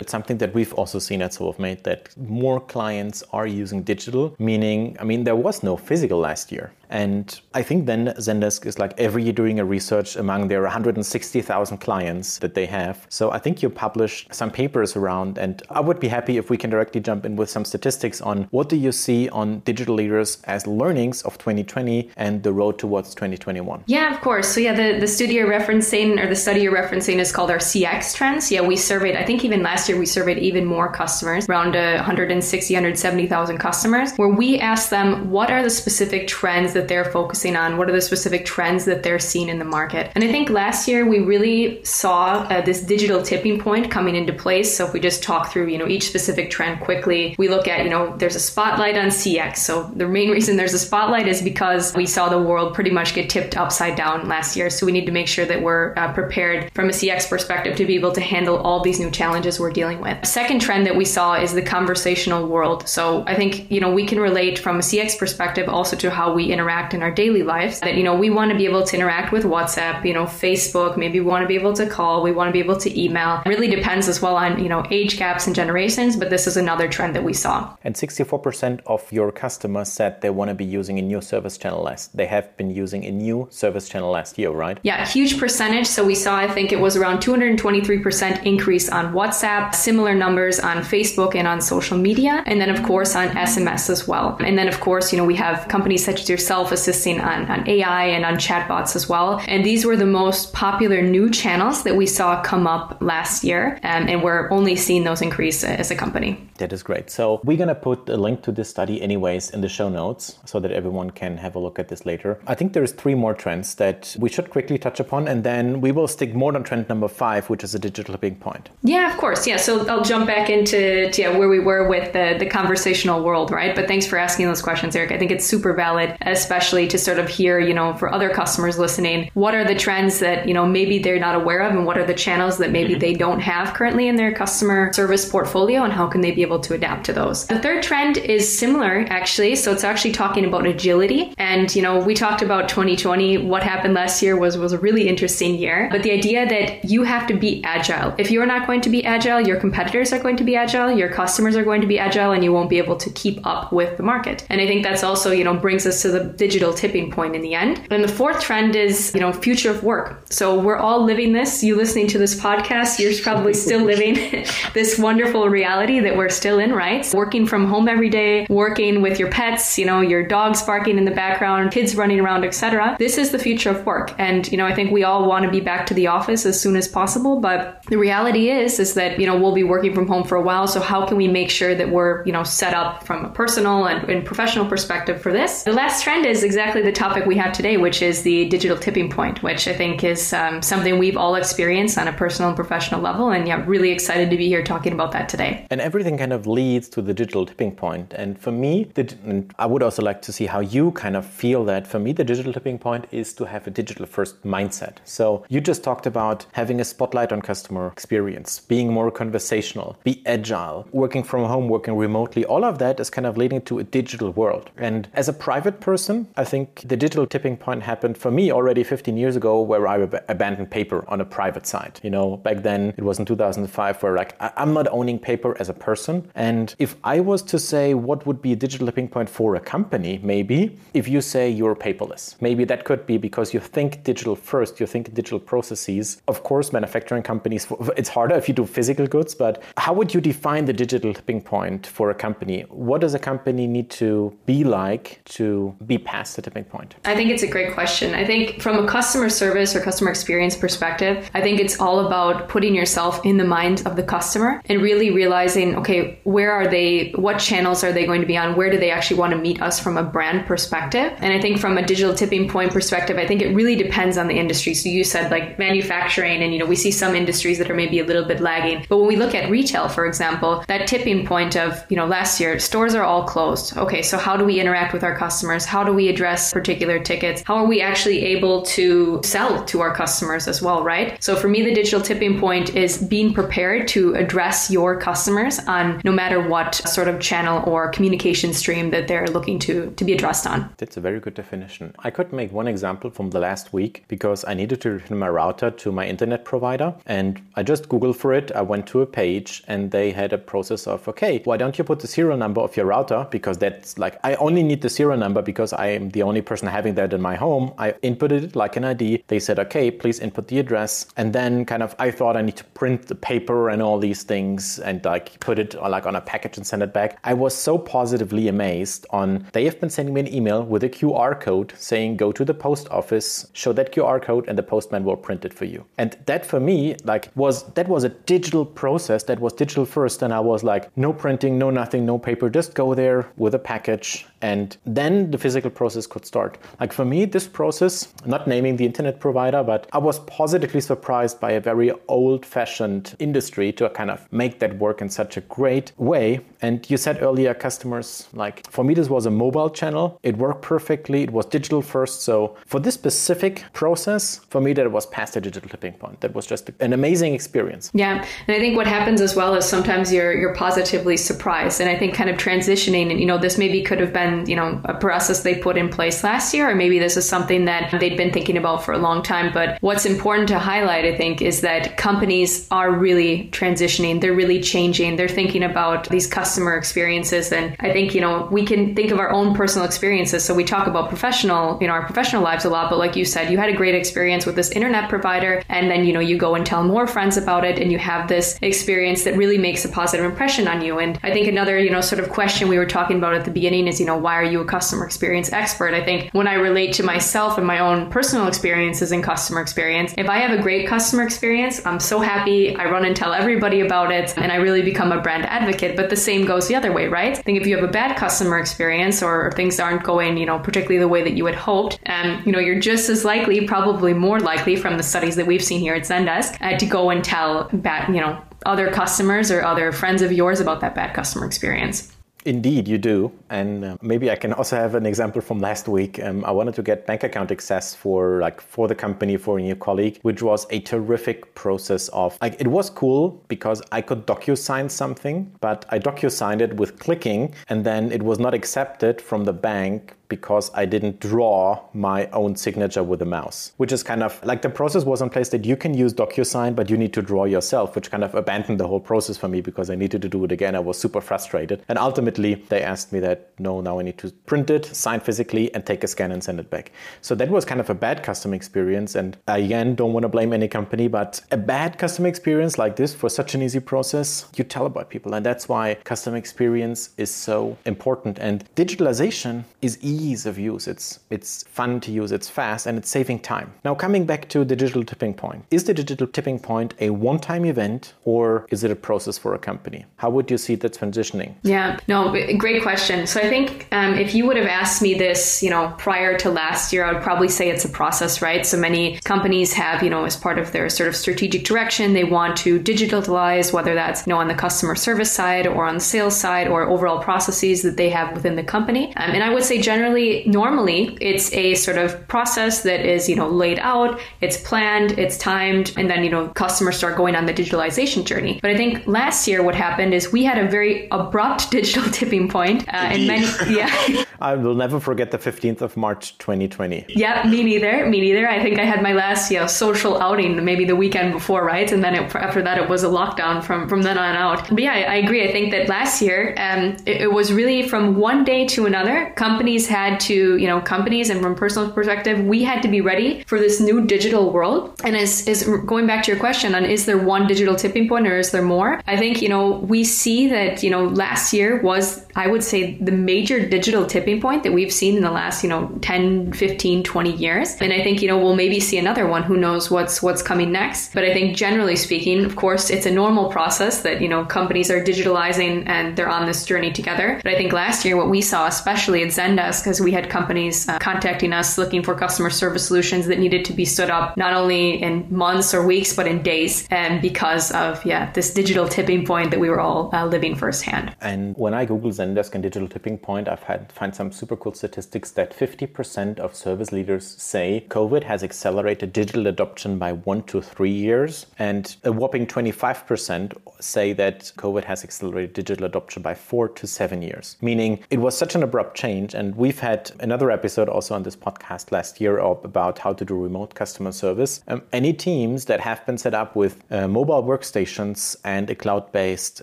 It's 0.00 0.12
something 0.12 0.38
that 0.38 0.54
we've 0.54 0.74
also 0.74 0.98
seen 0.98 1.20
at 1.20 1.32
Solvmate 1.32 1.82
that 1.82 2.16
more 2.16 2.60
clients 2.66 3.22
are 3.32 3.46
using 3.46 3.84
digital, 3.84 4.34
meaning, 4.38 4.96
I 4.98 5.04
mean, 5.04 5.24
there 5.24 5.36
was 5.36 5.62
no 5.62 5.76
physical 5.76 6.18
last 6.18 6.50
year. 6.50 6.72
And 6.90 7.40
I 7.54 7.62
think 7.62 7.86
then 7.86 8.08
Zendesk 8.18 8.66
is 8.66 8.78
like 8.78 8.98
every 8.98 9.22
year 9.22 9.32
doing 9.32 9.60
a 9.60 9.64
research 9.64 10.16
among 10.16 10.48
their 10.48 10.62
160,000 10.62 11.78
clients 11.78 12.38
that 12.38 12.54
they 12.54 12.66
have. 12.66 13.06
So 13.08 13.30
I 13.30 13.38
think 13.38 13.62
you 13.62 13.70
published 13.70 14.34
some 14.34 14.50
papers 14.50 14.96
around, 14.96 15.38
and 15.38 15.62
I 15.70 15.80
would 15.80 16.00
be 16.00 16.08
happy 16.08 16.36
if 16.36 16.50
we 16.50 16.56
can 16.56 16.68
directly 16.68 17.00
jump 17.00 17.24
in 17.24 17.36
with 17.36 17.48
some 17.48 17.64
statistics 17.64 18.20
on 18.20 18.48
what 18.50 18.68
do 18.68 18.76
you 18.76 18.92
see 18.92 19.28
on 19.28 19.60
digital 19.60 19.94
leaders 19.94 20.38
as 20.44 20.66
learnings 20.66 21.22
of 21.22 21.38
2020 21.38 22.10
and 22.16 22.42
the 22.42 22.52
road 22.52 22.78
towards 22.78 23.14
2021. 23.14 23.84
Yeah, 23.86 24.12
of 24.12 24.20
course. 24.20 24.48
So 24.48 24.60
yeah, 24.60 24.74
the, 24.74 24.98
the 24.98 25.06
study 25.06 25.34
you're 25.34 25.48
referencing 25.48 26.22
or 26.22 26.28
the 26.28 26.36
study 26.36 26.62
you're 26.62 26.74
referencing 26.74 27.16
is 27.16 27.30
called 27.30 27.50
our 27.50 27.58
CX 27.58 28.14
trends. 28.14 28.50
Yeah, 28.50 28.62
we 28.62 28.76
surveyed, 28.76 29.16
I 29.16 29.24
think 29.24 29.44
even 29.44 29.62
last 29.62 29.88
year 29.88 29.98
we 29.98 30.06
surveyed 30.06 30.38
even 30.38 30.64
more 30.64 30.90
customers, 30.92 31.48
around 31.48 31.76
uh, 31.76 31.96
160, 31.96 32.74
170,000 32.74 33.58
customers, 33.58 34.12
where 34.16 34.28
we 34.28 34.58
asked 34.58 34.90
them 34.90 35.30
what 35.30 35.50
are 35.50 35.62
the 35.62 35.70
specific 35.70 36.26
trends 36.26 36.72
that 36.72 36.79
that 36.80 36.88
they're 36.88 37.04
focusing 37.04 37.56
on? 37.56 37.76
What 37.76 37.88
are 37.88 37.92
the 37.92 38.00
specific 38.00 38.46
trends 38.46 38.86
that 38.86 39.02
they're 39.02 39.18
seeing 39.18 39.48
in 39.48 39.58
the 39.58 39.64
market? 39.64 40.10
And 40.14 40.24
I 40.24 40.28
think 40.28 40.48
last 40.48 40.88
year 40.88 41.06
we 41.06 41.20
really 41.20 41.84
saw 41.84 42.46
uh, 42.50 42.62
this 42.62 42.80
digital 42.80 43.22
tipping 43.22 43.60
point 43.60 43.90
coming 43.90 44.16
into 44.16 44.32
place. 44.32 44.74
So 44.74 44.86
if 44.86 44.92
we 44.92 45.00
just 45.00 45.22
talk 45.22 45.52
through, 45.52 45.68
you 45.68 45.78
know, 45.78 45.86
each 45.86 46.08
specific 46.08 46.50
trend 46.50 46.80
quickly, 46.80 47.34
we 47.38 47.48
look 47.48 47.68
at, 47.68 47.84
you 47.84 47.90
know, 47.90 48.16
there's 48.16 48.36
a 48.36 48.40
spotlight 48.40 48.96
on 48.96 49.08
CX. 49.08 49.58
So 49.58 49.84
the 49.94 50.08
main 50.08 50.30
reason 50.36 50.56
there's 50.56 50.74
a 50.74 50.78
spotlight 50.78 51.28
is 51.28 51.42
because 51.42 51.94
we 51.94 52.06
saw 52.06 52.28
the 52.28 52.40
world 52.40 52.74
pretty 52.74 52.90
much 52.90 53.14
get 53.14 53.28
tipped 53.28 53.56
upside 53.56 53.96
down 53.96 54.28
last 54.28 54.56
year. 54.56 54.70
So 54.70 54.86
we 54.86 54.92
need 54.92 55.06
to 55.06 55.12
make 55.12 55.28
sure 55.28 55.44
that 55.46 55.62
we're 55.62 55.94
uh, 55.96 56.12
prepared 56.12 56.70
from 56.72 56.88
a 56.88 56.92
CX 56.92 57.28
perspective 57.28 57.76
to 57.76 57.84
be 57.84 57.94
able 57.94 58.12
to 58.12 58.20
handle 58.20 58.56
all 58.58 58.82
these 58.82 58.98
new 58.98 59.10
challenges 59.10 59.60
we're 59.60 59.72
dealing 59.72 60.00
with. 60.00 60.18
A 60.22 60.26
second 60.26 60.60
trend 60.60 60.86
that 60.86 60.96
we 60.96 61.04
saw 61.04 61.34
is 61.34 61.52
the 61.52 61.62
conversational 61.62 62.46
world. 62.46 62.88
So 62.88 63.24
I 63.26 63.34
think, 63.34 63.70
you 63.70 63.80
know, 63.80 63.92
we 63.92 64.06
can 64.06 64.18
relate 64.18 64.58
from 64.58 64.76
a 64.76 64.80
CX 64.80 65.18
perspective 65.18 65.68
also 65.68 65.96
to 65.96 66.10
how 66.10 66.32
we 66.32 66.46
interact 66.52 66.69
interact 66.70 66.94
in 66.94 67.02
our 67.02 67.10
daily 67.10 67.42
lives. 67.42 67.80
That, 67.80 67.96
you 67.96 68.04
know, 68.04 68.14
we 68.14 68.30
want 68.30 68.50
to 68.52 68.56
be 68.56 68.64
able 68.64 68.84
to 68.84 68.96
interact 68.96 69.32
with 69.32 69.44
WhatsApp, 69.44 70.04
you 70.04 70.14
know, 70.14 70.24
Facebook, 70.24 70.96
maybe 70.96 71.20
we 71.20 71.26
want 71.26 71.42
to 71.42 71.48
be 71.48 71.56
able 71.56 71.72
to 71.74 71.86
call, 71.86 72.22
we 72.22 72.32
want 72.32 72.48
to 72.48 72.52
be 72.52 72.60
able 72.60 72.76
to 72.76 72.90
email. 73.00 73.42
It 73.44 73.48
really 73.48 73.68
depends 73.68 74.08
as 74.08 74.22
well 74.22 74.36
on, 74.36 74.62
you 74.62 74.68
know, 74.68 74.84
age 74.90 75.18
gaps 75.18 75.46
and 75.46 75.56
generations, 75.56 76.16
but 76.16 76.30
this 76.30 76.46
is 76.46 76.56
another 76.56 76.86
trend 76.88 77.16
that 77.16 77.24
we 77.24 77.32
saw. 77.32 77.76
And 77.82 77.94
64% 77.94 78.80
of 78.86 79.10
your 79.12 79.32
customers 79.32 79.90
said 79.90 80.20
they 80.20 80.30
want 80.30 80.48
to 80.50 80.54
be 80.54 80.64
using 80.64 80.98
a 80.98 81.02
new 81.02 81.20
service 81.20 81.58
channel 81.58 81.82
last. 81.82 82.16
They 82.16 82.26
have 82.26 82.56
been 82.56 82.70
using 82.70 83.04
a 83.04 83.10
new 83.10 83.48
service 83.50 83.88
channel 83.88 84.10
last 84.10 84.38
year, 84.38 84.50
right? 84.50 84.78
Yeah, 84.82 85.04
huge 85.06 85.38
percentage. 85.38 85.86
So 85.86 86.04
we 86.04 86.14
saw, 86.14 86.36
I 86.36 86.48
think 86.48 86.72
it 86.72 86.80
was 86.80 86.96
around 86.96 87.18
223% 87.18 88.44
increase 88.44 88.88
on 88.88 89.12
WhatsApp, 89.12 89.74
similar 89.74 90.14
numbers 90.14 90.60
on 90.60 90.78
Facebook 90.78 91.34
and 91.34 91.48
on 91.48 91.60
social 91.60 91.98
media, 91.98 92.44
and 92.46 92.60
then 92.60 92.70
of 92.70 92.82
course 92.84 93.16
on 93.16 93.28
SMS 93.30 93.90
as 93.90 94.06
well. 94.06 94.36
And 94.40 94.56
then 94.56 94.68
of 94.68 94.78
course, 94.80 95.12
you 95.12 95.18
know, 95.18 95.24
we 95.24 95.36
have 95.36 95.66
companies 95.68 96.04
such 96.04 96.20
as 96.22 96.28
yourself 96.28 96.59
self 96.60 96.72
assisting 96.72 97.20
on, 97.20 97.50
on 97.50 97.66
AI 97.66 98.04
and 98.04 98.22
on 98.26 98.34
chatbots 98.34 98.94
as 98.94 99.08
well. 99.08 99.40
And 99.48 99.64
these 99.64 99.86
were 99.86 99.96
the 99.96 100.12
most 100.22 100.52
popular 100.52 101.00
new 101.00 101.30
channels 101.30 101.84
that 101.84 101.96
we 101.96 102.06
saw 102.06 102.42
come 102.42 102.66
up 102.66 102.98
last 103.00 103.42
year. 103.44 103.78
Um, 103.82 104.08
and 104.10 104.22
we're 104.22 104.50
only 104.50 104.76
seeing 104.76 105.04
those 105.04 105.22
increase 105.22 105.64
as 105.64 105.90
a 105.90 105.96
company. 105.96 106.36
That 106.58 106.70
is 106.74 106.82
great. 106.82 107.08
So 107.08 107.40
we're 107.44 107.56
going 107.56 107.74
to 107.76 107.82
put 107.90 108.10
a 108.10 108.18
link 108.18 108.42
to 108.42 108.52
this 108.52 108.68
study, 108.68 109.00
anyways, 109.00 109.48
in 109.50 109.62
the 109.62 109.70
show 109.70 109.88
notes 109.88 110.38
so 110.44 110.60
that 110.60 110.70
everyone 110.70 111.08
can 111.10 111.38
have 111.38 111.54
a 111.54 111.58
look 111.58 111.78
at 111.78 111.88
this 111.88 112.04
later. 112.04 112.38
I 112.46 112.54
think 112.54 112.74
there's 112.74 112.92
three 112.92 113.14
more 113.14 113.32
trends 113.32 113.76
that 113.76 114.14
we 114.18 114.28
should 114.28 114.50
quickly 114.50 114.76
touch 114.76 115.00
upon. 115.00 115.26
And 115.26 115.42
then 115.42 115.80
we 115.80 115.92
will 115.92 116.08
stick 116.08 116.34
more 116.34 116.54
on 116.54 116.62
trend 116.62 116.90
number 116.90 117.08
five, 117.08 117.48
which 117.48 117.64
is 117.64 117.74
a 117.74 117.78
digital 117.78 118.12
tipping 118.14 118.36
point. 118.36 118.68
Yeah, 118.82 119.10
of 119.10 119.18
course. 119.18 119.46
Yeah. 119.46 119.56
So 119.56 119.88
I'll 119.88 120.04
jump 120.04 120.26
back 120.26 120.50
into 120.50 121.10
to, 121.10 121.22
yeah, 121.22 121.38
where 121.38 121.48
we 121.48 121.60
were 121.60 121.88
with 121.88 122.12
the, 122.12 122.36
the 122.38 122.46
conversational 122.46 123.24
world, 123.24 123.50
right? 123.50 123.74
But 123.74 123.88
thanks 123.88 124.06
for 124.06 124.18
asking 124.18 124.46
those 124.46 124.60
questions, 124.60 124.94
Erik. 124.94 125.12
I 125.12 125.18
think 125.18 125.30
it's 125.30 125.46
super 125.46 125.72
valid, 125.72 126.18
especially 126.20 126.49
to 126.50 126.98
sort 126.98 127.18
of 127.18 127.28
hear, 127.28 127.58
you 127.58 127.74
know, 127.74 127.94
for 127.94 128.12
other 128.12 128.30
customers 128.30 128.78
listening, 128.78 129.30
what 129.34 129.54
are 129.54 129.64
the 129.64 129.74
trends 129.74 130.18
that, 130.18 130.48
you 130.48 130.54
know, 130.54 130.66
maybe 130.66 130.98
they're 130.98 131.18
not 131.18 131.34
aware 131.34 131.60
of 131.60 131.74
and 131.74 131.86
what 131.86 131.96
are 131.96 132.06
the 132.06 132.14
channels 132.14 132.58
that 132.58 132.70
maybe 132.70 132.92
mm-hmm. 132.92 133.00
they 133.00 133.14
don't 133.14 133.40
have 133.40 133.74
currently 133.74 134.08
in 134.08 134.16
their 134.16 134.32
customer 134.32 134.92
service 134.92 135.28
portfolio 135.28 135.82
and 135.82 135.92
how 135.92 136.06
can 136.08 136.20
they 136.20 136.32
be 136.32 136.42
able 136.42 136.60
to 136.60 136.74
adapt 136.74 137.06
to 137.06 137.12
those. 137.12 137.46
The 137.46 137.58
third 137.58 137.82
trend 137.82 138.18
is 138.18 138.58
similar 138.58 139.06
actually. 139.08 139.56
So 139.56 139.72
it's 139.72 139.84
actually 139.84 140.12
talking 140.12 140.44
about 140.44 140.66
agility. 140.66 141.34
And, 141.38 141.74
you 141.74 141.82
know, 141.82 141.98
we 141.98 142.14
talked 142.14 142.42
about 142.42 142.68
2020. 142.68 143.38
What 143.38 143.62
happened 143.62 143.94
last 143.94 144.22
year 144.22 144.36
was, 144.36 144.58
was 144.58 144.72
a 144.72 144.78
really 144.78 145.08
interesting 145.08 145.54
year. 145.54 145.88
But 145.90 146.02
the 146.02 146.12
idea 146.12 146.48
that 146.48 146.84
you 146.84 147.02
have 147.04 147.26
to 147.28 147.34
be 147.34 147.62
agile. 147.64 148.14
If 148.18 148.30
you're 148.30 148.46
not 148.46 148.66
going 148.66 148.80
to 148.82 148.90
be 148.90 149.04
agile, 149.04 149.40
your 149.40 149.58
competitors 149.58 150.12
are 150.12 150.18
going 150.18 150.36
to 150.36 150.44
be 150.44 150.56
agile, 150.56 150.90
your 150.90 151.08
customers 151.08 151.56
are 151.56 151.64
going 151.64 151.80
to 151.80 151.86
be 151.86 151.98
agile, 151.98 152.32
and 152.32 152.44
you 152.44 152.52
won't 152.52 152.70
be 152.70 152.78
able 152.78 152.96
to 152.96 153.10
keep 153.10 153.44
up 153.46 153.72
with 153.72 153.96
the 153.96 154.02
market. 154.02 154.46
And 154.48 154.60
I 154.60 154.66
think 154.66 154.82
that's 154.82 155.02
also, 155.02 155.30
you 155.30 155.44
know, 155.44 155.54
brings 155.54 155.86
us 155.86 156.02
to 156.02 156.10
the 156.10 156.29
digital 156.36 156.72
tipping 156.72 157.10
point 157.10 157.34
in 157.34 157.42
the 157.42 157.54
end. 157.54 157.86
And 157.90 158.02
the 158.02 158.08
fourth 158.08 158.40
trend 158.40 158.76
is, 158.76 159.12
you 159.14 159.20
know, 159.20 159.32
future 159.32 159.70
of 159.70 159.82
work. 159.82 160.20
So 160.30 160.58
we're 160.58 160.76
all 160.76 161.04
living 161.04 161.32
this. 161.32 161.62
You 161.62 161.76
listening 161.76 162.06
to 162.08 162.18
this 162.18 162.38
podcast, 162.38 162.98
you're 162.98 163.12
probably 163.22 163.54
still 163.54 163.82
living 163.82 164.14
this 164.74 164.98
wonderful 164.98 165.48
reality 165.48 166.00
that 166.00 166.16
we're 166.16 166.28
still 166.28 166.58
in, 166.58 166.72
right? 166.72 167.08
Working 167.14 167.46
from 167.46 167.66
home 167.66 167.88
every 167.88 168.10
day, 168.10 168.46
working 168.48 169.02
with 169.02 169.18
your 169.18 169.30
pets, 169.30 169.78
you 169.78 169.86
know, 169.86 170.00
your 170.00 170.26
dogs 170.26 170.62
barking 170.62 170.98
in 170.98 171.04
the 171.04 171.10
background, 171.10 171.72
kids 171.72 171.96
running 171.96 172.20
around, 172.20 172.44
etc. 172.44 172.96
This 172.98 173.18
is 173.18 173.30
the 173.30 173.38
future 173.38 173.70
of 173.70 173.84
work. 173.86 174.12
And, 174.18 174.50
you 174.50 174.58
know, 174.58 174.66
I 174.66 174.74
think 174.74 174.90
we 174.90 175.04
all 175.04 175.28
want 175.28 175.44
to 175.44 175.50
be 175.50 175.60
back 175.60 175.86
to 175.86 175.94
the 175.94 176.06
office 176.06 176.46
as 176.46 176.60
soon 176.60 176.76
as 176.76 176.88
possible, 176.88 177.40
but 177.40 177.82
the 177.88 177.98
reality 177.98 178.50
is 178.50 178.78
is 178.78 178.94
that, 178.94 179.18
you 179.18 179.26
know, 179.26 179.38
we'll 179.38 179.54
be 179.54 179.64
working 179.64 179.94
from 179.94 180.06
home 180.06 180.24
for 180.24 180.36
a 180.36 180.42
while, 180.42 180.66
so 180.66 180.80
how 180.80 181.06
can 181.06 181.16
we 181.16 181.28
make 181.28 181.50
sure 181.50 181.74
that 181.74 181.90
we're, 181.90 182.24
you 182.24 182.32
know, 182.32 182.44
set 182.44 182.74
up 182.74 183.04
from 183.04 183.24
a 183.24 183.28
personal 183.30 183.86
and, 183.86 184.08
and 184.08 184.24
professional 184.24 184.66
perspective 184.66 185.20
for 185.20 185.32
this? 185.32 185.64
The 185.64 185.72
last 185.72 186.04
trend 186.04 186.19
is 186.24 186.42
exactly 186.42 186.82
the 186.82 186.92
topic 186.92 187.26
we 187.26 187.36
have 187.36 187.52
today, 187.52 187.76
which 187.76 188.02
is 188.02 188.22
the 188.22 188.48
digital 188.48 188.76
tipping 188.76 189.10
point, 189.10 189.42
which 189.42 189.68
I 189.68 189.72
think 189.72 190.04
is 190.04 190.32
um, 190.32 190.62
something 190.62 190.98
we've 190.98 191.16
all 191.16 191.34
experienced 191.34 191.98
on 191.98 192.08
a 192.08 192.12
personal 192.12 192.50
and 192.50 192.56
professional 192.56 193.00
level. 193.00 193.30
And 193.30 193.46
yeah, 193.46 193.64
really 193.66 193.90
excited 193.90 194.30
to 194.30 194.36
be 194.36 194.48
here 194.48 194.62
talking 194.62 194.92
about 194.92 195.12
that 195.12 195.28
today. 195.28 195.66
And 195.70 195.80
everything 195.80 196.18
kind 196.18 196.32
of 196.32 196.46
leads 196.46 196.88
to 196.90 197.02
the 197.02 197.14
digital 197.14 197.46
tipping 197.46 197.72
point. 197.74 198.12
And 198.14 198.38
for 198.38 198.52
me, 198.52 198.90
the, 198.94 199.44
I 199.58 199.66
would 199.66 199.82
also 199.82 200.02
like 200.02 200.20
to 200.22 200.32
see 200.32 200.46
how 200.46 200.60
you 200.60 200.92
kind 200.92 201.16
of 201.16 201.24
feel 201.24 201.64
that. 201.64 201.86
For 201.86 201.98
me, 201.98 202.12
the 202.12 202.24
digital 202.24 202.52
tipping 202.52 202.78
point 202.78 203.06
is 203.10 203.32
to 203.34 203.44
have 203.44 203.66
a 203.66 203.70
digital 203.70 204.06
first 204.06 204.42
mindset. 204.42 204.96
So 205.04 205.44
you 205.48 205.60
just 205.60 205.84
talked 205.84 206.06
about 206.06 206.46
having 206.52 206.80
a 206.80 206.84
spotlight 206.84 207.32
on 207.32 207.40
customer 207.42 207.88
experience, 207.88 208.60
being 208.60 208.92
more 208.92 209.10
conversational, 209.10 209.98
be 210.04 210.22
agile, 210.26 210.86
working 210.92 211.22
from 211.22 211.44
home, 211.44 211.68
working 211.68 211.96
remotely. 211.96 212.44
All 212.44 212.64
of 212.64 212.78
that 212.78 213.00
is 213.00 213.10
kind 213.10 213.26
of 213.26 213.36
leading 213.36 213.62
to 213.62 213.78
a 213.78 213.84
digital 213.84 214.30
world. 214.32 214.70
And 214.76 215.08
as 215.14 215.28
a 215.28 215.32
private 215.32 215.80
person, 215.80 216.09
I 216.36 216.44
think 216.44 216.66
the 216.92 216.96
digital 216.96 217.26
tipping 217.26 217.56
point 217.56 217.82
happened 217.82 218.16
for 218.18 218.30
me 218.30 218.44
already 218.52 218.82
15 218.84 219.16
years 219.16 219.36
ago 219.36 219.60
where 219.70 219.86
I 219.86 219.96
ab- 220.02 220.24
abandoned 220.28 220.70
paper 220.70 221.04
on 221.12 221.20
a 221.20 221.24
private 221.24 221.66
site. 221.66 222.00
You 222.02 222.10
know, 222.16 222.26
back 222.46 222.58
then 222.62 222.80
it 222.96 223.04
was 223.04 223.18
in 223.18 223.24
2005 223.24 224.02
where 224.02 224.14
like 224.14 224.34
I- 224.40 224.52
I'm 224.56 224.72
not 224.78 224.86
owning 224.98 225.18
paper 225.18 225.56
as 225.62 225.68
a 225.68 225.74
person. 225.88 226.16
And 226.34 226.74
if 226.78 226.96
I 227.04 227.20
was 227.20 227.42
to 227.52 227.58
say 227.58 227.94
what 227.94 228.26
would 228.26 228.40
be 228.42 228.52
a 228.52 228.56
digital 228.56 228.86
tipping 228.88 229.08
point 229.08 229.28
for 229.28 229.54
a 229.56 229.60
company, 229.60 230.20
maybe 230.22 230.58
if 230.94 231.04
you 231.08 231.20
say 231.20 231.44
you're 231.50 231.76
paperless, 231.76 232.22
maybe 232.40 232.64
that 232.70 232.84
could 232.84 233.02
be 233.06 233.16
because 233.28 233.54
you 233.54 233.60
think 233.60 234.02
digital 234.04 234.34
first, 234.36 234.80
you 234.80 234.86
think 234.86 235.12
digital 235.14 235.40
processes. 235.40 236.22
Of 236.28 236.42
course, 236.42 236.72
manufacturing 236.72 237.22
companies, 237.22 237.66
it's 237.96 238.08
harder 238.08 238.34
if 238.36 238.48
you 238.48 238.54
do 238.54 238.66
physical 238.66 239.06
goods, 239.06 239.34
but 239.34 239.62
how 239.76 239.92
would 239.98 240.10
you 240.14 240.20
define 240.20 240.64
the 240.64 240.72
digital 240.72 241.12
tipping 241.14 241.40
point 241.40 241.86
for 241.86 242.10
a 242.10 242.14
company? 242.14 242.62
What 242.70 243.00
does 243.00 243.14
a 243.14 243.18
company 243.18 243.66
need 243.66 243.90
to 244.02 244.10
be 244.46 244.64
like 244.64 245.20
to 245.36 245.74
be 245.86 245.96
past 246.04 246.36
the 246.36 246.42
tipping 246.42 246.64
point? 246.64 246.94
I 247.04 247.14
think 247.14 247.30
it's 247.30 247.42
a 247.42 247.46
great 247.46 247.74
question. 247.74 248.14
I 248.14 248.24
think 248.24 248.60
from 248.60 248.78
a 248.82 248.86
customer 248.86 249.28
service 249.28 249.74
or 249.74 249.80
customer 249.80 250.10
experience 250.10 250.56
perspective, 250.56 251.30
I 251.34 251.40
think 251.40 251.60
it's 251.60 251.80
all 251.80 252.06
about 252.06 252.48
putting 252.48 252.74
yourself 252.74 253.24
in 253.24 253.36
the 253.36 253.44
mind 253.44 253.86
of 253.86 253.96
the 253.96 254.02
customer 254.02 254.60
and 254.66 254.82
really 254.82 255.10
realizing, 255.10 255.76
okay, 255.76 256.20
where 256.24 256.52
are 256.52 256.68
they? 256.68 257.12
What 257.12 257.38
channels 257.38 257.84
are 257.84 257.92
they 257.92 258.06
going 258.06 258.20
to 258.20 258.26
be 258.26 258.36
on? 258.36 258.56
Where 258.56 258.70
do 258.70 258.78
they 258.78 258.90
actually 258.90 259.18
want 259.18 259.32
to 259.32 259.38
meet 259.38 259.60
us 259.62 259.80
from 259.80 259.96
a 259.96 260.02
brand 260.02 260.46
perspective? 260.46 261.12
And 261.18 261.32
I 261.32 261.40
think 261.40 261.58
from 261.58 261.78
a 261.78 261.84
digital 261.84 262.14
tipping 262.14 262.48
point 262.48 262.72
perspective, 262.72 263.18
I 263.18 263.26
think 263.26 263.42
it 263.42 263.54
really 263.54 263.76
depends 263.76 264.16
on 264.18 264.28
the 264.28 264.34
industry. 264.34 264.74
So 264.74 264.88
you 264.88 265.04
said 265.04 265.30
like 265.30 265.58
manufacturing, 265.58 266.42
and 266.42 266.52
you 266.52 266.58
know, 266.58 266.66
we 266.66 266.76
see 266.76 266.90
some 266.90 267.14
industries 267.14 267.58
that 267.58 267.70
are 267.70 267.74
maybe 267.74 267.98
a 267.98 268.04
little 268.04 268.24
bit 268.24 268.40
lagging. 268.40 268.86
But 268.88 268.98
when 268.98 269.08
we 269.08 269.16
look 269.16 269.34
at 269.34 269.50
retail, 269.50 269.88
for 269.88 270.06
example, 270.06 270.64
that 270.68 270.86
tipping 270.86 271.26
point 271.26 271.56
of, 271.56 271.84
you 271.88 271.96
know, 271.96 272.06
last 272.06 272.40
year, 272.40 272.58
stores 272.58 272.94
are 272.94 273.04
all 273.04 273.24
closed. 273.24 273.76
Okay, 273.76 274.02
so 274.02 274.18
how 274.18 274.36
do 274.36 274.44
we 274.44 274.60
interact 274.60 274.92
with 274.92 275.04
our 275.04 275.16
customers? 275.16 275.64
How 275.64 275.84
do 275.84 275.89
we 275.92 276.08
address 276.08 276.52
particular 276.52 276.98
tickets? 276.98 277.42
How 277.42 277.56
are 277.56 277.66
we 277.66 277.80
actually 277.80 278.24
able 278.24 278.62
to 278.62 279.20
sell 279.24 279.64
to 279.66 279.80
our 279.80 279.94
customers 279.94 280.48
as 280.48 280.62
well, 280.62 280.82
right? 280.82 281.22
So 281.22 281.36
for 281.36 281.48
me, 281.48 281.62
the 281.62 281.74
digital 281.74 282.00
tipping 282.00 282.38
point 282.38 282.74
is 282.76 282.98
being 282.98 283.32
prepared 283.32 283.88
to 283.88 284.14
address 284.14 284.70
your 284.70 284.98
customers 284.98 285.58
on 285.60 286.00
no 286.04 286.12
matter 286.12 286.40
what 286.40 286.74
sort 286.74 287.08
of 287.08 287.20
channel 287.20 287.62
or 287.68 287.90
communication 287.90 288.52
stream 288.52 288.90
that 288.90 289.08
they're 289.08 289.26
looking 289.26 289.58
to, 289.60 289.90
to 289.92 290.04
be 290.04 290.12
addressed 290.12 290.46
on. 290.46 290.72
That's 290.78 290.96
a 290.96 291.00
very 291.00 291.20
good 291.20 291.34
definition. 291.34 291.94
I 292.00 292.10
could 292.10 292.32
make 292.32 292.52
one 292.52 292.68
example 292.68 293.10
from 293.10 293.30
the 293.30 293.40
last 293.40 293.72
week 293.72 294.04
because 294.08 294.44
I 294.44 294.54
needed 294.54 294.80
to 294.82 294.90
return 294.90 295.18
my 295.18 295.28
router 295.28 295.70
to 295.70 295.92
my 295.92 296.06
internet 296.06 296.44
provider 296.44 296.94
and 297.06 297.40
I 297.56 297.62
just 297.62 297.88
Googled 297.88 298.16
for 298.16 298.32
it. 298.32 298.52
I 298.52 298.62
went 298.62 298.86
to 298.88 299.00
a 299.02 299.06
page 299.06 299.62
and 299.68 299.90
they 299.90 300.10
had 300.10 300.32
a 300.32 300.38
process 300.38 300.86
of, 300.86 301.06
okay, 301.08 301.40
why 301.44 301.56
don't 301.56 301.78
you 301.78 301.84
put 301.84 302.00
the 302.00 302.06
serial 302.06 302.36
number 302.36 302.60
of 302.60 302.76
your 302.76 302.86
router? 302.86 303.26
Because 303.30 303.58
that's 303.58 303.98
like, 303.98 304.18
I 304.24 304.34
only 304.36 304.62
need 304.62 304.82
the 304.82 304.88
serial 304.88 305.18
number 305.18 305.42
because 305.42 305.72
I 305.80 305.86
am 305.86 306.10
the 306.10 306.22
only 306.22 306.42
person 306.42 306.68
having 306.68 306.94
that 306.96 307.14
in 307.14 307.22
my 307.22 307.36
home. 307.36 307.72
I 307.78 307.92
inputted 307.92 308.42
it 308.44 308.54
like 308.54 308.76
an 308.76 308.84
ID. 308.84 309.24
They 309.28 309.38
said, 309.40 309.58
okay, 309.58 309.90
please 309.90 310.20
input 310.20 310.48
the 310.48 310.58
address. 310.58 311.06
And 311.16 311.32
then 311.32 311.64
kind 311.64 311.82
of, 311.82 311.96
I 311.98 312.10
thought 312.10 312.36
I 312.36 312.42
need 312.42 312.56
to 312.58 312.64
print 312.64 313.06
the 313.06 313.14
paper 313.14 313.70
and 313.70 313.80
all 313.80 313.98
these 313.98 314.22
things 314.22 314.78
and 314.78 315.02
like 315.06 315.40
put 315.40 315.58
it 315.58 315.74
like 315.74 316.04
on 316.04 316.16
a 316.16 316.20
package 316.20 316.58
and 316.58 316.66
send 316.66 316.82
it 316.82 316.92
back. 316.92 317.18
I 317.24 317.32
was 317.32 317.54
so 317.54 317.78
positively 317.78 318.48
amazed 318.48 319.06
on, 319.08 319.46
they 319.52 319.64
have 319.64 319.80
been 319.80 319.88
sending 319.88 320.12
me 320.12 320.20
an 320.20 320.34
email 320.34 320.62
with 320.62 320.84
a 320.84 320.90
QR 320.90 321.40
code 321.40 321.72
saying, 321.78 322.18
go 322.18 322.30
to 322.30 322.44
the 322.44 322.52
post 322.52 322.86
office, 322.90 323.48
show 323.54 323.72
that 323.72 323.90
QR 323.90 324.20
code 324.22 324.46
and 324.48 324.58
the 324.58 324.62
postman 324.62 325.02
will 325.02 325.16
print 325.16 325.46
it 325.46 325.54
for 325.54 325.64
you. 325.64 325.86
And 325.96 326.14
that 326.26 326.44
for 326.44 326.60
me, 326.60 326.96
like 327.04 327.30
was, 327.34 327.64
that 327.72 327.88
was 327.88 328.04
a 328.04 328.10
digital 328.10 328.66
process 328.66 329.22
that 329.24 329.40
was 329.40 329.54
digital 329.54 329.86
first. 329.86 330.20
And 330.20 330.34
I 330.34 330.40
was 330.40 330.62
like, 330.62 330.94
no 330.98 331.14
printing, 331.14 331.58
no 331.58 331.70
nothing, 331.70 332.04
no 332.04 332.18
paper, 332.18 332.50
just 332.50 332.74
go 332.74 332.94
there 332.94 333.32
with 333.38 333.54
a 333.54 333.58
package 333.58 334.26
and 334.42 334.76
then 334.86 335.30
the 335.30 335.38
physical 335.38 335.70
process 335.70 336.06
could 336.06 336.26
start. 336.26 336.58
Like 336.78 336.92
for 336.92 337.04
me, 337.04 337.24
this 337.24 337.46
process, 337.46 338.12
not 338.24 338.46
naming 338.46 338.76
the 338.76 338.86
internet 338.86 339.20
provider, 339.20 339.62
but 339.62 339.88
I 339.92 339.98
was 339.98 340.18
positively 340.20 340.80
surprised 340.80 341.40
by 341.40 341.52
a 341.52 341.60
very 341.60 341.92
old 342.08 342.46
fashioned 342.46 343.14
industry 343.18 343.72
to 343.72 343.90
kind 343.90 344.10
of 344.10 344.30
make 344.32 344.58
that 344.60 344.78
work 344.78 345.00
in 345.00 345.08
such 345.08 345.36
a 345.36 345.40
great 345.42 345.92
way. 345.98 346.40
And 346.62 346.88
you 346.90 346.96
said 346.96 347.22
earlier, 347.22 347.54
customers, 347.54 348.28
like 348.32 348.70
for 348.70 348.84
me, 348.84 348.94
this 348.94 349.08
was 349.08 349.26
a 349.26 349.30
mobile 349.30 349.70
channel. 349.70 350.18
It 350.22 350.36
worked 350.36 350.62
perfectly. 350.62 351.22
It 351.22 351.30
was 351.30 351.46
digital 351.46 351.82
first. 351.82 352.22
So 352.22 352.56
for 352.66 352.80
this 352.80 352.94
specific 352.94 353.64
process, 353.72 354.40
for 354.50 354.60
me, 354.60 354.72
that 354.74 354.90
was 354.90 355.06
past 355.06 355.34
the 355.34 355.40
digital 355.40 355.68
tipping 355.68 355.94
point. 355.94 356.20
That 356.20 356.34
was 356.34 356.46
just 356.46 356.70
an 356.80 356.92
amazing 356.92 357.34
experience. 357.34 357.90
Yeah. 357.94 358.26
And 358.46 358.56
I 358.56 358.58
think 358.58 358.76
what 358.76 358.86
happens 358.86 359.20
as 359.20 359.34
well 359.34 359.54
is 359.54 359.64
sometimes 359.64 360.12
you're, 360.12 360.32
you're 360.32 360.54
positively 360.54 361.16
surprised. 361.16 361.80
And 361.80 361.90
I 361.90 361.98
think 361.98 362.14
kind 362.14 362.30
of 362.30 362.36
transitioning, 362.36 363.10
and 363.10 363.20
you 363.20 363.26
know, 363.26 363.38
this 363.38 363.58
maybe 363.58 363.82
could 363.82 364.00
have 364.00 364.12
been 364.12 364.29
you 364.46 364.56
know, 364.56 364.80
a 364.84 364.94
process 364.94 365.42
they 365.42 365.56
put 365.56 365.76
in 365.76 365.88
place 365.88 366.22
last 366.24 366.54
year, 366.54 366.70
or 366.70 366.74
maybe 366.74 366.98
this 366.98 367.16
is 367.16 367.28
something 367.28 367.64
that 367.66 367.98
they'd 368.00 368.16
been 368.16 368.32
thinking 368.32 368.56
about 368.56 368.84
for 368.84 368.92
a 368.92 368.98
long 368.98 369.22
time. 369.22 369.52
But 369.52 369.78
what's 369.80 370.06
important 370.06 370.48
to 370.48 370.58
highlight, 370.58 371.04
I 371.04 371.16
think, 371.16 371.42
is 371.42 371.60
that 371.62 371.96
companies 371.96 372.66
are 372.70 372.90
really 372.90 373.48
transitioning. 373.52 374.20
They're 374.20 374.34
really 374.34 374.60
changing. 374.60 375.16
They're 375.16 375.28
thinking 375.28 375.62
about 375.62 376.08
these 376.08 376.26
customer 376.26 376.76
experiences. 376.76 377.52
And 377.52 377.76
I 377.80 377.92
think, 377.92 378.14
you 378.14 378.20
know, 378.20 378.48
we 378.50 378.64
can 378.64 378.94
think 378.94 379.10
of 379.10 379.18
our 379.18 379.30
own 379.30 379.54
personal 379.54 379.86
experiences. 379.86 380.44
So 380.44 380.54
we 380.54 380.64
talk 380.64 380.86
about 380.86 381.08
professional, 381.08 381.78
you 381.80 381.86
know, 381.86 381.92
our 381.92 382.04
professional 382.04 382.42
lives 382.42 382.64
a 382.64 382.70
lot. 382.70 382.90
But 382.90 382.98
like 382.98 383.16
you 383.16 383.24
said, 383.24 383.50
you 383.50 383.58
had 383.58 383.68
a 383.68 383.76
great 383.76 383.94
experience 383.94 384.46
with 384.46 384.56
this 384.56 384.70
internet 384.70 385.08
provider. 385.08 385.62
And 385.68 385.90
then, 385.90 386.04
you 386.04 386.12
know, 386.12 386.20
you 386.20 386.36
go 386.36 386.54
and 386.54 386.64
tell 386.64 386.82
more 386.82 387.06
friends 387.06 387.36
about 387.36 387.64
it 387.64 387.78
and 387.78 387.90
you 387.92 387.98
have 387.98 388.28
this 388.28 388.58
experience 388.62 389.24
that 389.24 389.36
really 389.36 389.58
makes 389.58 389.84
a 389.84 389.88
positive 389.88 390.24
impression 390.24 390.68
on 390.68 390.82
you. 390.82 390.98
And 390.98 391.18
I 391.22 391.32
think 391.32 391.48
another, 391.48 391.78
you 391.78 391.90
know, 391.90 392.00
sort 392.00 392.20
of 392.22 392.30
question 392.30 392.68
we 392.68 392.78
were 392.78 392.86
talking 392.86 393.18
about 393.18 393.34
at 393.34 393.44
the 393.44 393.50
beginning 393.50 393.86
is, 393.86 394.00
you 394.00 394.06
know, 394.06 394.16
why 394.22 394.36
are 394.36 394.44
you 394.44 394.60
a 394.60 394.64
customer 394.64 395.04
experience 395.04 395.52
expert? 395.52 395.94
I 395.94 396.04
think 396.04 396.30
when 396.32 396.46
I 396.46 396.54
relate 396.54 396.92
to 396.94 397.02
myself 397.02 397.58
and 397.58 397.66
my 397.66 397.78
own 397.78 398.10
personal 398.10 398.46
experiences 398.46 399.12
in 399.12 399.22
customer 399.22 399.60
experience, 399.60 400.14
if 400.16 400.28
I 400.28 400.38
have 400.38 400.58
a 400.58 400.62
great 400.62 400.86
customer 400.86 401.22
experience, 401.22 401.84
I'm 401.86 402.00
so 402.00 402.20
happy. 402.20 402.76
I 402.76 402.84
run 402.86 403.04
and 403.04 403.16
tell 403.16 403.32
everybody 403.32 403.80
about 403.80 404.12
it 404.12 404.36
and 404.36 404.50
I 404.52 404.56
really 404.56 404.82
become 404.82 405.12
a 405.12 405.20
brand 405.20 405.46
advocate. 405.46 405.96
But 405.96 406.10
the 406.10 406.16
same 406.16 406.44
goes 406.44 406.68
the 406.68 406.74
other 406.74 406.92
way, 406.92 407.06
right? 407.08 407.38
I 407.38 407.42
think 407.42 407.60
if 407.60 407.66
you 407.66 407.76
have 407.76 407.88
a 407.88 407.92
bad 407.92 408.16
customer 408.16 408.58
experience 408.58 409.22
or 409.22 409.52
things 409.52 409.78
aren't 409.80 410.02
going, 410.02 410.36
you 410.36 410.46
know, 410.46 410.58
particularly 410.58 410.98
the 410.98 411.08
way 411.08 411.22
that 411.22 411.32
you 411.32 411.46
had 411.46 411.54
hoped, 411.54 411.98
um, 412.06 412.42
you 412.44 412.52
know, 412.52 412.58
you're 412.58 412.80
just 412.80 413.08
as 413.08 413.24
likely, 413.24 413.66
probably 413.66 414.14
more 414.14 414.40
likely 414.40 414.76
from 414.76 414.96
the 414.96 415.02
studies 415.02 415.36
that 415.36 415.46
we've 415.46 415.64
seen 415.64 415.80
here 415.80 415.94
at 415.94 416.02
Zendesk, 416.02 416.56
uh, 416.60 416.76
to 416.78 416.86
go 416.86 417.10
and 417.10 417.24
tell 417.24 417.68
bad, 417.72 418.08
you 418.14 418.20
know, 418.20 418.40
other 418.66 418.90
customers 418.90 419.50
or 419.50 419.64
other 419.64 419.92
friends 419.92 420.22
of 420.22 420.32
yours 420.32 420.60
about 420.60 420.80
that 420.80 420.94
bad 420.94 421.14
customer 421.14 421.46
experience. 421.46 422.12
Indeed, 422.44 422.88
you 422.88 422.98
do. 422.98 423.32
And 423.50 423.84
uh, 423.84 423.96
maybe 424.00 424.30
I 424.30 424.36
can 424.36 424.52
also 424.52 424.76
have 424.76 424.94
an 424.94 425.04
example 425.04 425.42
from 425.42 425.58
last 425.58 425.88
week. 425.88 426.22
Um, 426.22 426.44
I 426.44 426.50
wanted 426.50 426.74
to 426.74 426.82
get 426.82 427.06
bank 427.06 427.22
account 427.22 427.50
access 427.50 427.94
for 427.94 428.40
like 428.40 428.60
for 428.60 428.88
the 428.88 428.94
company 428.94 429.36
for 429.36 429.58
a 429.58 429.62
new 429.62 429.76
colleague, 429.76 430.18
which 430.22 430.42
was 430.42 430.66
a 430.70 430.80
terrific 430.80 431.54
process 431.54 432.08
of 432.08 432.38
like 432.40 432.56
it 432.58 432.66
was 432.66 432.88
cool 432.88 433.42
because 433.48 433.82
I 433.92 434.00
could 434.00 434.26
docu-sign 434.26 434.88
something, 434.88 435.52
but 435.60 435.84
I 435.90 435.98
docu-signed 435.98 436.62
it 436.62 436.76
with 436.76 436.98
clicking 436.98 437.54
and 437.68 437.84
then 437.84 438.10
it 438.10 438.22
was 438.22 438.38
not 438.38 438.54
accepted 438.54 439.20
from 439.20 439.44
the 439.44 439.52
bank 439.52 440.14
because 440.30 440.70
I 440.72 440.86
didn't 440.86 441.20
draw 441.20 441.82
my 441.92 442.26
own 442.28 442.56
signature 442.56 443.02
with 443.02 443.20
a 443.20 443.26
mouse, 443.26 443.72
which 443.76 443.92
is 443.92 444.02
kind 444.02 444.22
of 444.22 444.42
like 444.44 444.62
the 444.62 444.70
process 444.70 445.04
was 445.04 445.20
in 445.20 445.28
place 445.28 445.50
that 445.50 445.66
you 445.66 445.76
can 445.76 445.92
use 445.92 446.14
DocuSign, 446.14 446.74
but 446.74 446.88
you 446.88 446.96
need 446.96 447.12
to 447.12 447.20
draw 447.20 447.44
yourself, 447.44 447.94
which 447.94 448.10
kind 448.10 448.24
of 448.24 448.34
abandoned 448.34 448.80
the 448.80 448.86
whole 448.86 449.00
process 449.00 449.36
for 449.36 449.48
me 449.48 449.60
because 449.60 449.90
I 449.90 449.96
needed 449.96 450.22
to 450.22 450.28
do 450.28 450.42
it 450.44 450.52
again. 450.52 450.74
I 450.74 450.78
was 450.78 450.98
super 450.98 451.20
frustrated. 451.20 451.82
And 451.88 451.98
ultimately, 451.98 452.54
they 452.70 452.82
asked 452.82 453.12
me 453.12 453.20
that 453.20 453.52
no, 453.58 453.82
now 453.82 453.98
I 453.98 454.02
need 454.02 454.16
to 454.18 454.30
print 454.46 454.70
it, 454.70 454.86
sign 454.86 455.20
physically, 455.20 455.74
and 455.74 455.84
take 455.84 456.02
a 456.04 456.08
scan 456.08 456.32
and 456.32 456.42
send 456.42 456.60
it 456.60 456.70
back. 456.70 456.92
So 457.20 457.34
that 457.34 457.50
was 457.50 457.64
kind 457.64 457.80
of 457.80 457.90
a 457.90 457.94
bad 457.94 458.22
customer 458.22 458.54
experience. 458.54 459.16
And 459.16 459.36
I, 459.48 459.58
again, 459.58 459.96
don't 459.96 460.12
want 460.12 460.22
to 460.22 460.28
blame 460.28 460.52
any 460.52 460.68
company, 460.68 461.08
but 461.08 461.40
a 461.50 461.56
bad 461.56 461.98
customer 461.98 462.28
experience 462.28 462.78
like 462.78 462.96
this 462.96 463.12
for 463.12 463.28
such 463.28 463.54
an 463.54 463.62
easy 463.62 463.80
process, 463.80 464.46
you 464.56 464.64
tell 464.64 464.86
about 464.86 465.10
people. 465.10 465.34
And 465.34 465.44
that's 465.44 465.68
why 465.68 465.96
customer 466.04 466.36
experience 466.36 467.10
is 467.16 467.34
so 467.34 467.76
important. 467.84 468.38
And 468.38 468.64
digitalization 468.76 469.64
is 469.82 469.98
easy 470.00 470.19
ease 470.28 470.46
of 470.46 470.58
use. 470.58 470.86
It's 470.86 471.20
it's 471.30 471.64
fun 471.64 472.00
to 472.00 472.10
use, 472.20 472.30
it's 472.32 472.48
fast, 472.48 472.86
and 472.86 472.98
it's 472.98 473.10
saving 473.10 473.40
time. 473.40 473.72
Now 473.84 473.94
coming 473.94 474.24
back 474.26 474.48
to 474.50 474.64
the 474.64 474.76
digital 474.76 475.04
tipping 475.04 475.34
point. 475.34 475.64
Is 475.70 475.84
the 475.84 475.94
digital 475.94 476.26
tipping 476.26 476.58
point 476.58 476.94
a 477.00 477.10
one-time 477.10 477.64
event 477.64 478.14
or 478.24 478.66
is 478.70 478.84
it 478.84 478.90
a 478.90 478.96
process 478.96 479.38
for 479.38 479.54
a 479.54 479.58
company? 479.58 480.04
How 480.16 480.30
would 480.30 480.50
you 480.50 480.58
see 480.58 480.74
that 480.76 480.92
transitioning? 480.94 481.54
Yeah, 481.62 481.98
no, 482.08 482.18
great 482.58 482.82
question. 482.82 483.26
So 483.26 483.40
I 483.40 483.48
think 483.48 483.88
um, 483.92 484.14
if 484.14 484.34
you 484.34 484.46
would 484.46 484.56
have 484.56 484.66
asked 484.66 485.00
me 485.02 485.14
this, 485.14 485.62
you 485.62 485.70
know, 485.70 485.94
prior 485.98 486.36
to 486.38 486.50
last 486.50 486.92
year, 486.92 487.04
I 487.04 487.12
would 487.12 487.22
probably 487.22 487.48
say 487.48 487.70
it's 487.70 487.84
a 487.84 487.88
process, 487.88 488.42
right? 488.42 488.64
So 488.66 488.76
many 488.76 489.18
companies 489.20 489.72
have, 489.74 490.02
you 490.02 490.10
know, 490.10 490.24
as 490.24 490.36
part 490.36 490.58
of 490.58 490.72
their 490.72 490.88
sort 490.88 491.08
of 491.08 491.16
strategic 491.16 491.64
direction, 491.64 492.12
they 492.12 492.24
want 492.24 492.56
to 492.58 492.78
digitalize, 492.80 493.72
whether 493.72 493.94
that's, 493.94 494.26
you 494.26 494.32
know, 494.32 494.38
on 494.38 494.48
the 494.48 494.54
customer 494.54 494.94
service 494.94 495.32
side 495.32 495.66
or 495.66 495.86
on 495.86 495.94
the 495.94 496.00
sales 496.00 496.36
side 496.36 496.68
or 496.68 496.82
overall 496.82 497.22
processes 497.22 497.82
that 497.82 497.96
they 497.96 498.10
have 498.10 498.34
within 498.34 498.56
the 498.56 498.64
company. 498.64 499.14
Um, 499.16 499.30
and 499.30 499.42
I 499.42 499.50
would 499.52 499.64
say 499.64 499.80
generally 499.80 500.09
generally, 500.10 500.44
normally, 500.46 501.16
it's 501.20 501.52
a 501.52 501.74
sort 501.74 501.98
of 501.98 502.26
process 502.28 502.82
that 502.82 503.00
is, 503.00 503.28
you 503.28 503.36
know, 503.36 503.48
laid 503.48 503.78
out, 503.78 504.20
it's 504.40 504.56
planned, 504.56 505.18
it's 505.18 505.36
timed, 505.36 505.92
and 505.96 506.10
then, 506.10 506.24
you 506.24 506.30
know, 506.30 506.48
customers 506.48 506.96
start 506.96 507.16
going 507.16 507.36
on 507.36 507.46
the 507.46 507.54
digitalization 507.54 508.24
journey. 508.24 508.58
But 508.62 508.70
I 508.70 508.76
think 508.76 509.06
last 509.06 509.46
year, 509.46 509.62
what 509.62 509.74
happened 509.74 510.14
is 510.14 510.32
we 510.32 510.44
had 510.44 510.58
a 510.58 510.68
very 510.68 511.08
abrupt 511.10 511.70
digital 511.78 512.10
tipping 512.10 512.48
point. 512.48 512.88
Uh, 512.88 513.12
and 513.12 513.26
many, 513.26 513.46
yeah. 513.68 514.24
I 514.40 514.54
will 514.54 514.74
never 514.74 515.00
forget 515.00 515.30
the 515.30 515.38
15th 515.38 515.82
of 515.82 515.96
March 515.96 516.36
2020. 516.38 517.06
Yeah, 517.08 517.46
me 517.46 517.62
neither. 517.62 518.06
Me 518.06 518.20
neither. 518.20 518.48
I 518.48 518.62
think 518.62 518.78
I 518.78 518.84
had 518.84 519.02
my 519.02 519.12
last, 519.12 519.50
you 519.50 519.58
know, 519.58 519.66
social 519.66 520.20
outing 520.20 520.64
maybe 520.64 520.84
the 520.84 520.96
weekend 520.96 521.32
before, 521.32 521.64
right? 521.64 521.90
And 521.92 522.02
then 522.02 522.14
it, 522.14 522.34
after 522.34 522.62
that, 522.62 522.78
it 522.78 522.88
was 522.88 523.04
a 523.04 523.08
lockdown 523.08 523.62
from, 523.62 523.88
from 523.88 524.02
then 524.02 524.16
on 524.16 524.36
out. 524.36 524.68
But 524.70 524.80
yeah, 524.80 524.92
I, 524.92 525.02
I 525.02 525.14
agree. 525.16 525.46
I 525.46 525.52
think 525.52 525.72
that 525.72 525.88
last 525.88 526.22
year, 526.22 526.54
um, 526.56 526.96
it, 527.06 527.22
it 527.22 527.32
was 527.32 527.52
really 527.52 527.86
from 527.86 528.16
one 528.16 528.44
day 528.44 528.66
to 528.68 528.86
another, 528.86 529.32
companies 529.36 529.86
had 529.86 529.99
had 530.00 530.20
to, 530.20 530.56
you 530.56 530.66
know, 530.66 530.80
companies 530.80 531.30
and 531.30 531.40
from 531.40 531.54
personal 531.54 531.90
perspective, 531.90 532.44
we 532.44 532.62
had 532.62 532.82
to 532.82 532.88
be 532.88 533.00
ready 533.00 533.42
for 533.46 533.58
this 533.58 533.80
new 533.80 534.06
digital 534.06 534.50
world. 534.50 535.00
And 535.04 535.16
as, 535.16 535.46
as 535.48 535.64
going 535.86 536.06
back 536.06 536.24
to 536.24 536.32
your 536.32 536.40
question 536.40 536.74
on 536.74 536.84
is 536.84 537.06
there 537.06 537.18
one 537.18 537.46
digital 537.46 537.76
tipping 537.76 538.08
point 538.08 538.26
or 538.26 538.36
is 538.38 538.50
there 538.50 538.62
more? 538.62 539.00
I 539.06 539.16
think, 539.16 539.42
you 539.42 539.48
know, 539.48 539.64
we 539.92 540.04
see 540.04 540.48
that, 540.48 540.82
you 540.82 540.90
know, 540.90 541.04
last 541.04 541.52
year 541.52 541.80
was, 541.82 542.24
I 542.34 542.46
would 542.46 542.64
say, 542.64 542.94
the 542.94 543.12
major 543.12 543.58
digital 543.66 544.06
tipping 544.06 544.40
point 544.40 544.62
that 544.64 544.72
we've 544.72 544.92
seen 544.92 545.16
in 545.16 545.22
the 545.22 545.30
last, 545.30 545.62
you 545.62 545.68
know, 545.68 545.90
10, 546.02 546.52
15, 546.52 547.02
20 547.04 547.32
years. 547.36 547.76
And 547.80 547.92
I 547.92 548.02
think, 548.02 548.22
you 548.22 548.28
know, 548.28 548.38
we'll 548.38 548.56
maybe 548.56 548.80
see 548.80 548.98
another 548.98 549.26
one. 549.26 549.42
Who 549.42 549.56
knows 549.56 549.90
what's 549.90 550.22
what's 550.22 550.42
coming 550.42 550.72
next? 550.72 551.12
But 551.14 551.24
I 551.24 551.32
think 551.32 551.56
generally 551.56 551.96
speaking, 551.96 552.44
of 552.44 552.56
course, 552.56 552.90
it's 552.90 553.06
a 553.06 553.10
normal 553.10 553.50
process 553.50 554.02
that, 554.02 554.20
you 554.20 554.28
know, 554.28 554.44
companies 554.44 554.90
are 554.90 555.02
digitalizing 555.02 555.86
and 555.86 556.16
they're 556.16 556.28
on 556.28 556.46
this 556.46 556.64
journey 556.64 556.92
together. 556.92 557.40
But 557.42 557.52
I 557.52 557.56
think 557.56 557.72
last 557.72 558.04
year 558.04 558.16
what 558.16 558.30
we 558.30 558.40
saw, 558.40 558.66
especially 558.66 559.22
at 559.22 559.28
Zendesk, 559.28 559.86
because 559.90 560.00
we 560.00 560.12
had 560.12 560.30
companies 560.30 560.88
uh, 560.88 561.00
contacting 561.00 561.52
us 561.52 561.76
looking 561.76 562.00
for 562.00 562.14
customer 562.14 562.48
service 562.48 562.86
solutions 562.86 563.26
that 563.26 563.40
needed 563.40 563.64
to 563.64 563.72
be 563.72 563.84
stood 563.84 564.08
up 564.08 564.36
not 564.36 564.52
only 564.52 565.02
in 565.02 565.26
months 565.34 565.74
or 565.74 565.84
weeks, 565.84 566.14
but 566.14 566.28
in 566.28 566.40
days. 566.42 566.86
And 566.92 567.20
because 567.20 567.72
of, 567.72 568.04
yeah, 568.04 568.30
this 568.30 568.54
digital 568.54 568.86
tipping 568.86 569.26
point 569.26 569.50
that 569.50 569.58
we 569.58 569.68
were 569.68 569.80
all 569.80 570.14
uh, 570.14 570.24
living 570.26 570.54
firsthand. 570.54 571.16
And 571.20 571.56
when 571.56 571.74
I 571.74 571.86
Google 571.86 572.12
Zendesk 572.12 572.54
and 572.54 572.62
digital 572.62 572.86
tipping 572.86 573.18
point, 573.18 573.48
I've 573.48 573.64
had 573.64 573.90
find 573.90 574.14
some 574.14 574.30
super 574.30 574.54
cool 574.54 574.74
statistics 574.74 575.32
that 575.32 575.58
50% 575.58 576.38
of 576.38 576.54
service 576.54 576.92
leaders 576.92 577.26
say 577.26 577.84
COVID 577.88 578.22
has 578.22 578.44
accelerated 578.44 579.12
digital 579.12 579.48
adoption 579.48 579.98
by 579.98 580.12
one 580.12 580.44
to 580.44 580.62
three 580.62 580.92
years. 580.92 581.46
And 581.58 581.96
a 582.04 582.12
whopping 582.12 582.46
25% 582.46 583.56
say 583.80 584.12
that 584.12 584.52
COVID 584.56 584.84
has 584.84 585.02
accelerated 585.02 585.52
digital 585.54 585.86
adoption 585.86 586.22
by 586.22 586.34
four 586.36 586.68
to 586.68 586.86
seven 586.86 587.22
years, 587.22 587.56
meaning 587.60 587.98
it 588.10 588.20
was 588.20 588.38
such 588.38 588.54
an 588.54 588.62
abrupt 588.62 588.96
change. 588.96 589.34
And 589.34 589.56
we've 589.56 589.79
had 589.80 590.10
another 590.20 590.50
episode 590.50 590.88
also 590.88 591.14
on 591.14 591.22
this 591.22 591.36
podcast 591.36 591.92
last 591.92 592.20
year 592.20 592.38
about 592.38 592.98
how 592.98 593.12
to 593.12 593.24
do 593.24 593.34
remote 593.34 593.74
customer 593.74 594.12
service. 594.12 594.62
Um, 594.68 594.82
any 594.92 595.12
teams 595.12 595.64
that 595.66 595.80
have 595.80 596.04
been 596.06 596.18
set 596.18 596.34
up 596.34 596.56
with 596.56 596.84
uh, 596.90 597.08
mobile 597.08 597.42
workstations 597.42 598.36
and 598.44 598.70
a 598.70 598.74
cloud 598.74 599.10
based 599.12 599.62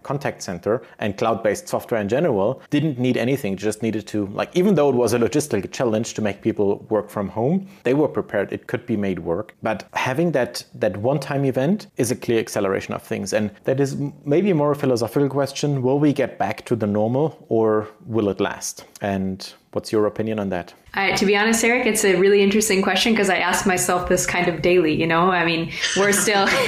contact 0.03 0.41
center 0.43 0.81
and 0.99 1.17
cloud 1.17 1.43
based 1.43 1.67
software 1.67 2.01
in 2.01 2.09
general 2.09 2.61
didn't 2.69 2.99
need 2.99 3.17
anything, 3.17 3.55
just 3.57 3.81
needed 3.81 4.07
to, 4.07 4.27
like, 4.27 4.55
even 4.55 4.75
though 4.75 4.89
it 4.89 4.95
was 4.95 5.13
a 5.13 5.19
logistical 5.19 5.71
challenge 5.71 6.13
to 6.15 6.21
make 6.21 6.41
people 6.41 6.85
work 6.89 7.09
from 7.09 7.29
home, 7.29 7.67
they 7.83 7.93
were 7.93 8.07
prepared. 8.07 8.51
It 8.51 8.67
could 8.67 8.85
be 8.85 8.97
made 8.97 9.19
work. 9.19 9.55
But 9.63 9.87
having 9.93 10.31
that, 10.33 10.63
that 10.75 10.97
one 10.97 11.19
time 11.19 11.45
event 11.45 11.87
is 11.97 12.11
a 12.11 12.15
clear 12.15 12.39
acceleration 12.39 12.93
of 12.93 13.03
things. 13.03 13.33
And 13.33 13.51
that 13.63 13.79
is 13.79 13.97
maybe 14.25 14.53
more 14.53 14.71
a 14.71 14.75
philosophical 14.75 15.29
question 15.29 15.81
will 15.81 15.99
we 15.99 16.13
get 16.13 16.37
back 16.37 16.65
to 16.65 16.75
the 16.75 16.87
normal 16.87 17.45
or 17.49 17.87
will 18.05 18.29
it 18.29 18.39
last? 18.39 18.85
And 19.01 19.53
what's 19.71 19.91
your 19.91 20.05
opinion 20.05 20.39
on 20.39 20.49
that? 20.49 20.73
I, 20.97 21.11
to 21.11 21.27
be 21.27 21.37
honest, 21.37 21.63
Erik, 21.63 21.85
it's 21.85 22.03
a 22.03 22.15
really 22.15 22.41
interesting 22.41 22.81
question 22.81 23.13
because 23.13 23.29
I 23.29 23.37
ask 23.37 23.67
myself 23.67 24.09
this 24.09 24.25
kind 24.25 24.47
of 24.47 24.63
daily. 24.63 24.95
You 24.95 25.05
know, 25.05 25.29
I 25.29 25.45
mean, 25.45 25.71
we're 25.95 26.11
still. 26.11 26.47